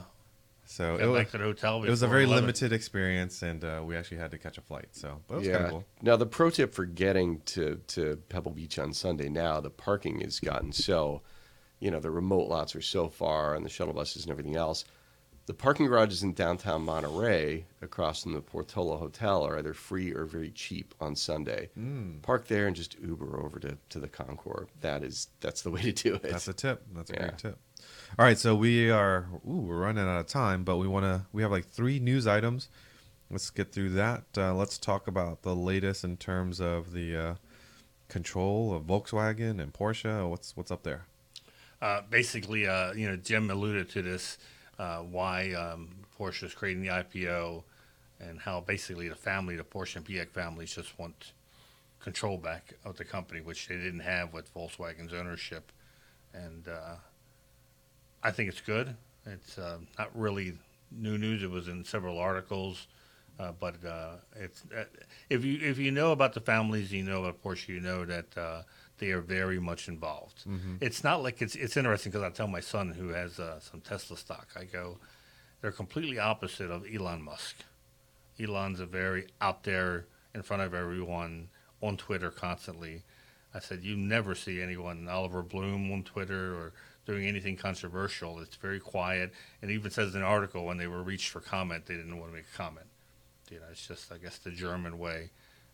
[0.68, 1.82] So got it was, back to hotel.
[1.82, 2.44] it was a very 11.
[2.44, 4.88] limited experience, and uh, we actually had to catch a flight.
[4.92, 5.64] So, but it was kind yeah.
[5.64, 5.84] of cool.
[6.02, 10.20] Now the pro tip for getting to, to Pebble Beach on Sunday now, the parking
[10.20, 11.22] has gotten so,
[11.80, 14.84] you know, the remote lots are so far and the shuttle buses and everything else.
[15.46, 20.26] The parking garages in downtown Monterey, across from the Portola Hotel, are either free or
[20.26, 21.70] very cheap on Sunday.
[21.78, 22.20] Mm.
[22.20, 24.68] Park there and just Uber over to, to the Concours.
[24.82, 26.24] That is that's the way to do it.
[26.24, 26.84] That's a tip.
[26.94, 27.20] That's a Yeah.
[27.20, 27.58] great tip.
[28.16, 29.26] All right, so we are.
[29.46, 31.26] Ooh, we're running out of time, but we want to.
[31.32, 32.68] We have like three news items.
[33.30, 34.24] Let's get through that.
[34.36, 37.34] Uh, let's talk about the latest in terms of the uh,
[38.08, 40.28] control of Volkswagen and Porsche.
[40.28, 41.04] What's what's up there?
[41.80, 44.38] Uh, basically, uh, you know, Jim alluded to this,
[44.78, 47.62] uh, why um, Porsche is creating the IPO,
[48.18, 51.32] and how basically the family, the Porsche and Piech families, just want
[52.00, 55.70] control back of the company, which they didn't have with Volkswagen's ownership.
[56.32, 56.96] And uh,
[58.22, 58.96] I think it's good.
[59.26, 60.54] It's uh, not really
[60.90, 61.42] new news.
[61.42, 62.86] It was in several articles.
[63.38, 64.82] Uh, but uh, it's uh,
[65.30, 68.36] if you if you know about the families, you know about Porsche, you know that
[68.36, 68.62] uh,
[68.98, 70.42] they are very much involved.
[70.80, 73.80] It's not like it's it's interesting because I tell my son who has uh, some
[73.80, 74.98] Tesla stock, I go,
[75.60, 77.64] they're completely opposite of Elon Musk.
[78.40, 81.48] Elon's a very out there in front of everyone
[81.80, 83.02] on Twitter constantly.
[83.54, 86.72] I said, you never see anyone, Oliver Blume on Twitter or
[87.08, 88.38] doing anything controversial.
[88.40, 89.32] It's very quiet.
[89.62, 92.18] And it even says in an article when they were reached for comment, they didn't
[92.18, 92.86] want to make a comment.
[93.50, 95.30] You know, it's just, I guess, the German way.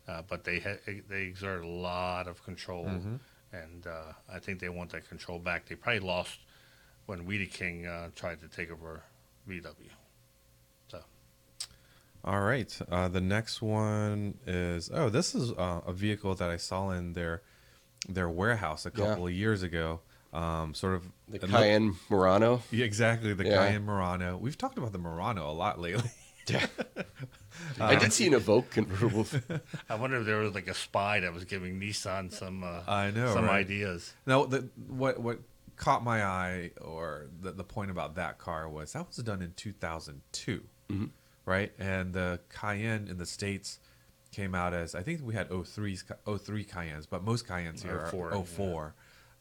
[0.07, 0.79] Uh, but they ha-
[1.09, 2.87] they exert a lot of control,
[3.51, 5.65] and uh, I think they want that control back.
[5.67, 6.37] They probably lost
[7.07, 9.01] when Wiedeking uh, tried to take over
[9.49, 9.73] VW.
[10.89, 10.99] So
[12.23, 12.71] All right.
[12.89, 17.13] Uh, the next one is oh, this is uh, a vehicle that I saw in
[17.13, 17.41] their
[18.07, 19.05] their warehouse a Yeah.
[19.07, 20.01] couple of years ago.
[20.35, 22.61] Um, sort of The it looked- Cayenne Murano.
[22.71, 23.33] Yeah, exactly.
[23.33, 23.67] The Yeah.
[23.67, 24.37] Cayenne Murano.
[24.37, 26.09] We've talked about the Murano a lot lately.
[26.47, 26.67] Yeah.
[27.81, 29.25] I did see an Evoque convertible.
[29.89, 33.09] I wonder if there was like a spy that was giving Nissan some uh, I
[33.09, 33.65] know, some right?
[33.65, 34.13] ideas.
[34.27, 35.39] no, the, what what
[35.75, 39.53] caught my eye, or the the point about that car was that was done in
[39.55, 41.05] 2002, Mm-hmm.
[41.47, 41.71] right?
[41.79, 43.79] And the Cayenne in the states
[44.31, 46.03] came out as I think we had 03s,
[46.45, 48.95] 03 Cayennes, but most Cayennes here 04, are 04.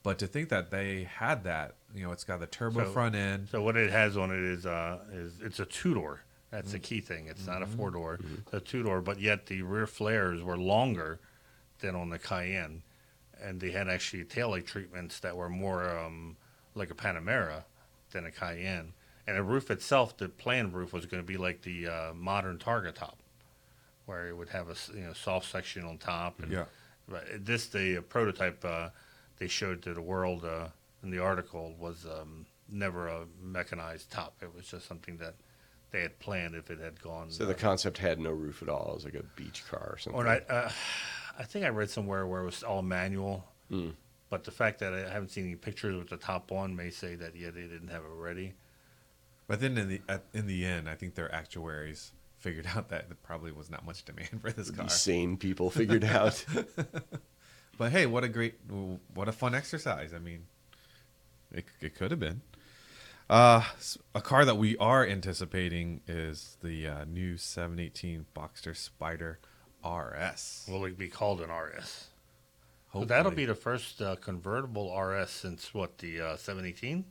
[0.05, 3.17] But to think that they had that, you know, it's got the turbo So- front
[3.17, 3.49] end.
[3.49, 6.21] So what it has on it is uh, is it's a two door.
[6.51, 7.27] That's the key thing.
[7.27, 8.21] It's not a four door.
[8.23, 11.19] It's a two door, but yet the rear flares were longer
[11.81, 12.83] than on the Cayenne,
[13.43, 16.37] and they had actually taillight treatments that were more um,
[16.77, 17.65] like a Panamera
[18.13, 18.93] than a Cayenne.
[19.27, 22.59] And the roof itself, the planned roof was going to be like the uh, modern
[22.59, 23.19] Targa top,
[24.07, 26.41] where it would have a you know soft section on top.
[26.41, 26.67] And, Yeah.
[27.09, 28.91] But this the prototype uh,
[29.39, 30.69] they showed to the world uh,
[31.03, 34.37] in the article was um, never a mechanized top.
[34.43, 35.35] It was just something that
[35.91, 37.31] they had planned if it had gone.
[37.31, 38.91] So the uh, concept had no roof at all.
[38.91, 40.21] It was like a beach car or something.
[40.21, 40.71] or I, uh,
[41.39, 43.45] I think I read somewhere where it was all manual.
[43.71, 43.91] Hmm.
[44.31, 47.15] But the fact that I haven't seen any pictures with the top on may say
[47.15, 48.55] that yeah they didn't have it ready.
[49.47, 53.09] But then in the at, in the end, I think their actuaries figured out that
[53.09, 54.87] there probably was not much demand for this car.
[54.87, 56.45] These sane people figured out.
[57.79, 58.55] But hey, what a great,
[59.15, 60.13] what a fun exercise.
[60.15, 60.47] I mean,
[61.53, 62.43] it, it could have been.
[63.29, 69.39] Uh, s- a car that we are anticipating is the uh, new 718 Boxster Spider
[69.85, 70.67] RS.
[70.69, 72.09] Will it be called an RS?
[72.93, 73.07] So Hopefully.
[73.09, 77.05] that'll be the first uh, convertible RS since what the uh, 718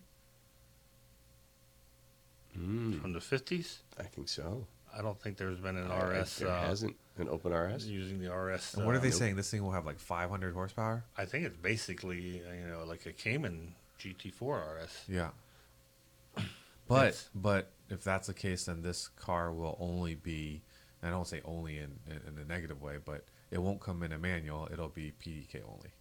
[2.58, 3.78] Mm, from the 50s.
[4.00, 4.68] I think so.
[4.96, 7.86] I don't think there's been an I- I- RS there uh, hasn't an open RS.
[7.86, 8.76] using the RS.
[8.76, 9.36] And what are uh, they saying?
[9.36, 11.04] This thing will have like 500 horsepower.
[11.18, 15.04] I think it's basically uh, you know like a Cayman GT4 RS.
[15.08, 15.30] Yeah.
[16.86, 17.30] But Yes.
[17.34, 20.62] but if that's the case, then this car will only be.
[21.02, 24.12] I don't say only in, in, in a negative way, but it won't come in
[24.12, 24.68] a manual.
[24.72, 25.92] It'll be PDK only.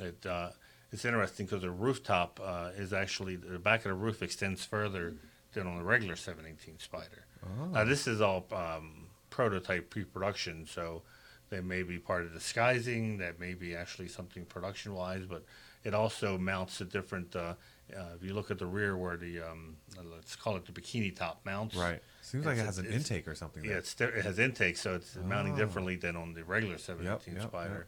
[0.00, 0.50] It uh,
[0.92, 5.14] it's interesting because the rooftop uh, is actually the back of the roof extends further
[5.52, 7.23] than on the regular 718 Spider.
[7.72, 11.02] Now this is all um, prototype pre-production, so
[11.50, 13.18] they may be part of disguising.
[13.18, 15.44] That may be actually something production-wise, but
[15.84, 17.34] it also mounts a different.
[17.36, 17.54] Uh,
[17.94, 19.76] uh, if you look at the rear, where the um,
[20.14, 22.00] let's call it the bikini top mounts, Right.
[22.22, 23.62] Seems like it has an intake or something.
[23.62, 23.78] Yeah, there.
[23.78, 25.56] it's, it has intake, so it's mounting Oh.
[25.58, 27.86] differently than on the regular 718 yep, Spider.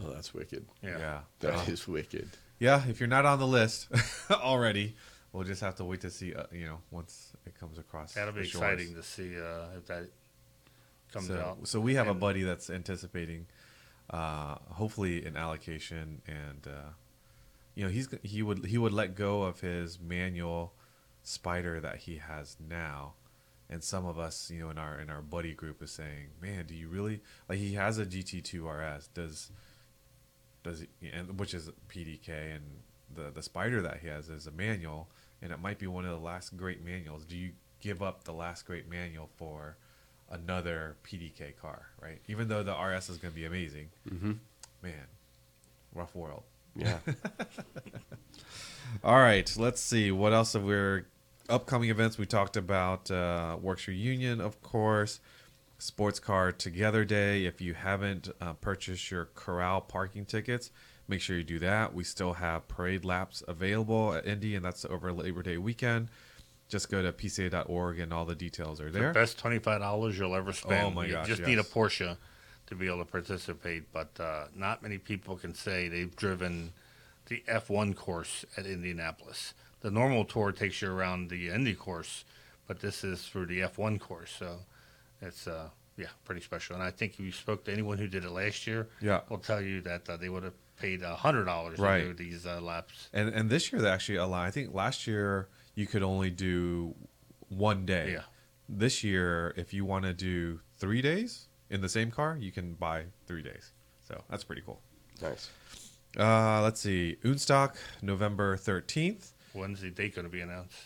[0.00, 0.64] Oh, that's wicked.
[0.82, 0.98] Yeah.
[0.98, 1.20] yeah.
[1.40, 2.30] That Uh, is wicked.
[2.60, 3.88] Yeah, if you're not on the list
[4.30, 4.94] already,
[5.32, 6.34] we'll just have to wait to see.
[6.34, 8.14] Uh, you know, once it comes across.
[8.14, 10.08] That'll be exciting to see uh, if that
[11.12, 11.68] comes so, out.
[11.68, 13.46] So we have a buddy that's anticipating,
[14.10, 16.90] uh, hopefully an allocation, and uh,
[17.74, 20.74] you know he's he would he would let go of his manual
[21.22, 23.14] spider that he has now,
[23.70, 26.66] and some of us, you know, in our in our buddy group is saying, man,
[26.66, 27.58] do you really like?
[27.58, 29.08] He has a GT2 RS.
[29.08, 29.50] Does
[30.62, 32.64] does he, and which is PDK and
[33.14, 35.08] the the spider that he has is a manual
[35.42, 37.24] and it might be one of the last great manuals.
[37.24, 39.76] Do you give up the last great manual for
[40.30, 42.20] another PDK car, right?
[42.28, 44.32] Even though the RS is going to be amazing, Mm-hmm.
[44.82, 45.06] man,
[45.94, 46.44] rough world.
[46.74, 46.98] Yeah.
[49.04, 51.00] All right, let's see what else have we
[51.48, 52.18] upcoming events.
[52.18, 55.18] We talked about uh, Werks Reunion, of course,
[55.78, 57.46] Sports Car Together Day.
[57.46, 60.70] If you haven't uh, purchased your Corral parking tickets,
[61.12, 61.92] make sure you do that.
[61.94, 66.08] We still have parade laps available at Indy, and that's over Labor Day weekend.
[66.68, 69.12] Just go to pca.org, and all the details are the there.
[69.12, 70.86] best twenty five dollars you'll ever spend.
[70.86, 71.70] Oh my you gosh, just need a yes.
[71.70, 72.16] Porsche
[72.66, 76.72] to be able to participate, but uh, not many people can say they've driven
[77.26, 79.52] the F one course at Indianapolis.
[79.82, 82.24] The normal tour takes you around the Indy course,
[82.66, 84.60] but this is through the F one course, so
[85.20, 86.74] it's uh, yeah, pretty special.
[86.74, 89.20] And I think if you spoke to anyone who did it last year, Yeah.
[89.28, 92.00] will tell you that uh, they would have paid a hundred dollars Right.
[92.00, 93.08] to do these uh, laps.
[93.12, 94.42] And and this year they actually allow.
[94.42, 96.94] I think last year you could only do
[97.48, 98.12] one day.
[98.14, 98.22] Yeah.
[98.68, 102.74] This year, if you want to do three days in the same car, you can
[102.74, 103.72] buy three days.
[104.08, 104.80] So that's pretty cool.
[105.20, 105.50] Nice.
[106.18, 109.32] Uh, let's see, Unstock, November thirteenth.
[109.52, 110.76] When's the date going to be announced?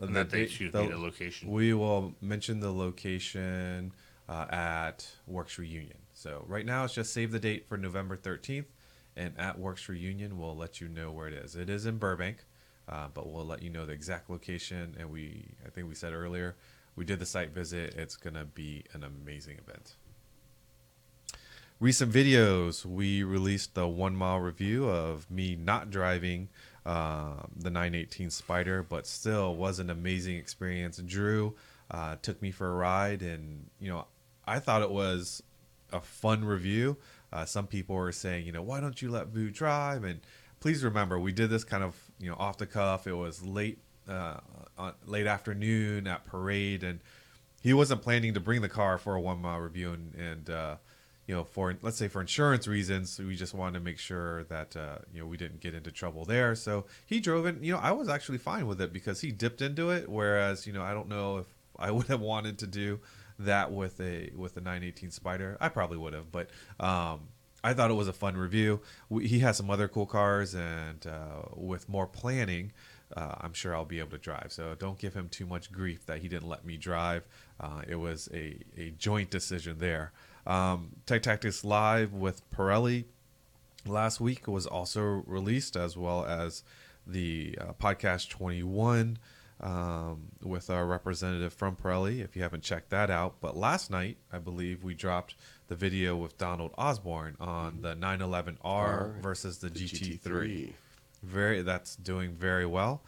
[0.00, 1.50] Uh, And the that date, date- excuse the- me, the location.
[1.50, 3.92] We will mention the location
[4.28, 5.98] uh, at Werks Reunion.
[6.14, 8.66] So right now it's just save the date for November 13th,
[9.16, 11.56] and at Werks Reunion we'll let you know where it is.
[11.56, 12.44] It is in Burbank,
[12.88, 14.96] uh, but we'll let you know the exact location.
[14.98, 16.56] And we, I think we said earlier,
[16.96, 17.94] we did the site visit.
[17.94, 19.94] It's gonna be an amazing event.
[21.80, 26.48] Recent videos, we released the one mile review of me not driving
[26.86, 30.98] uh, the 918 Spider, but still was an amazing experience.
[30.98, 31.56] Drew
[31.90, 34.06] uh, took me for a ride, and you know,
[34.46, 35.42] I thought it was
[35.92, 36.96] a fun review.
[37.32, 40.04] Uh, some people were saying, you know, why don't you let Vu drive?
[40.04, 40.20] And
[40.60, 43.06] please remember, we did this kind of you know off the cuff.
[43.06, 43.78] It was late,
[44.08, 44.38] uh,
[45.06, 47.00] late afternoon at parade, and
[47.62, 50.76] he wasn't planning to bring the car for a one mile review, and, and uh,
[51.26, 54.76] you know, for let's say for insurance reasons, we just wanted to make sure that
[54.76, 56.54] uh, you know we didn't get into trouble there.
[56.54, 57.60] So he drove it.
[57.60, 60.08] You know, I was actually fine with it because he dipped into it.
[60.08, 61.46] Whereas, you know, I don't know if
[61.78, 63.00] I would have wanted to do
[63.46, 65.56] that with a with a 918 Spider.
[65.60, 67.20] I probably would have, but um,
[67.64, 68.80] I thought it was a fun review.
[69.08, 72.72] We, he has some other cool cars, and uh, with more planning.
[73.14, 74.46] Uh, I'm sure I'll be able to drive.
[74.50, 77.24] So don't give him too much grief that he didn't let me drive.
[77.60, 80.12] Uh, it was a, a joint decision there.
[80.46, 83.04] Um, Tech Tactics Live with Pirelli
[83.86, 86.62] last week was also released, as well as
[87.06, 89.18] the uh, podcast 21
[89.62, 92.20] um, with our representative from Pirelli.
[92.22, 95.34] If you haven't checked that out, but last night I believe we dropped
[95.68, 100.72] the video with Donald Osborne on the 911R R versus the, The GT3 GT3.
[101.22, 103.02] very that's doing very well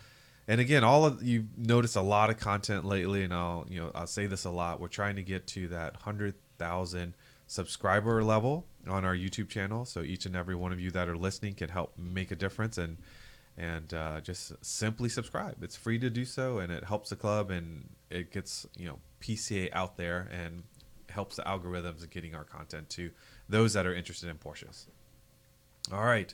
[0.46, 3.90] and again all of you notice a lot of content lately and i'll you know
[3.94, 7.14] i'll say this a lot we're trying to get to that 100000
[7.46, 11.16] subscriber level on our youtube channel so each and every one of you that are
[11.16, 12.96] listening can help make a difference and
[13.56, 17.50] and uh, just simply subscribe it's free to do so and it helps the club
[17.50, 20.64] and it gets you know pca out there and
[21.08, 23.10] helps the algorithms of getting our content to
[23.48, 24.86] those that are interested in porsches
[25.92, 26.32] all right.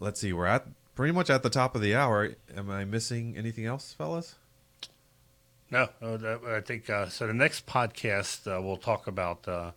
[0.00, 0.32] Let's see.
[0.32, 2.34] We're at pretty much at the top of the hour.
[2.56, 4.36] Am I missing anything else, fellas?
[5.70, 7.26] No, I think uh, so.
[7.26, 9.72] The next podcast uh, we'll talk about uh,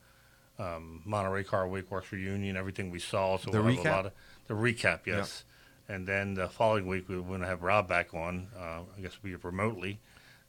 [0.60, 3.38] um, Monterey Car Week Werks reunion, everything we saw.
[3.38, 3.86] So The we'll have recap?
[3.86, 4.12] a lot of
[4.48, 5.44] the recap, yes.
[5.90, 8.48] And then the following week we're going to have Rob back on.
[8.58, 10.00] Uh, I guess we remotely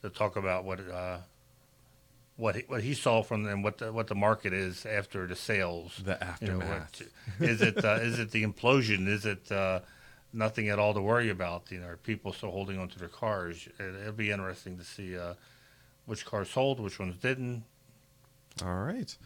[0.02, 1.18] to talk about what uh,
[2.36, 5.36] what he, what he saw from and what the, what the market is after the
[5.36, 6.00] sales.
[6.04, 7.02] The You know, aftermath.
[7.38, 9.06] what- is it uh, is it the implosion?
[9.06, 9.80] Is it uh,
[10.32, 11.70] nothing at all to worry about?
[11.70, 13.68] You know, are people still holding on to their cars?
[13.78, 15.34] It, it'll be interesting to see uh,
[16.06, 17.62] which cars sold, which ones didn't.
[18.64, 19.16] All right.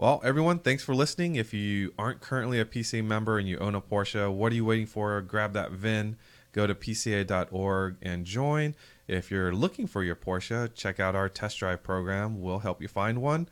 [0.00, 1.34] Well, everyone, thanks for listening.
[1.34, 4.64] If you aren't currently a PCA member and you own a Porsche, what are you
[4.64, 5.20] waiting for?
[5.20, 6.16] Grab that VIN,
[6.52, 8.76] go to PCA.org and join.
[9.08, 12.40] If you're looking for your Porsche, check out our test drive program.
[12.40, 13.48] We'll help you find one.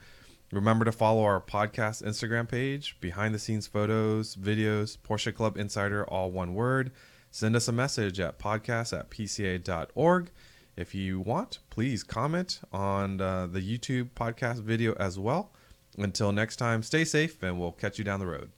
[0.53, 6.05] Remember to follow our podcast Instagram page, behind the scenes photos, videos, Porsche Club Insider,
[6.05, 6.93] all one word.
[7.33, 10.31] Send us a message at podcast at pca.org.
[10.77, 15.51] If you want, please comment on uh, the YouTube podcast video as well.
[15.97, 18.51] Until next time, stay safe and we'll catch you down the road.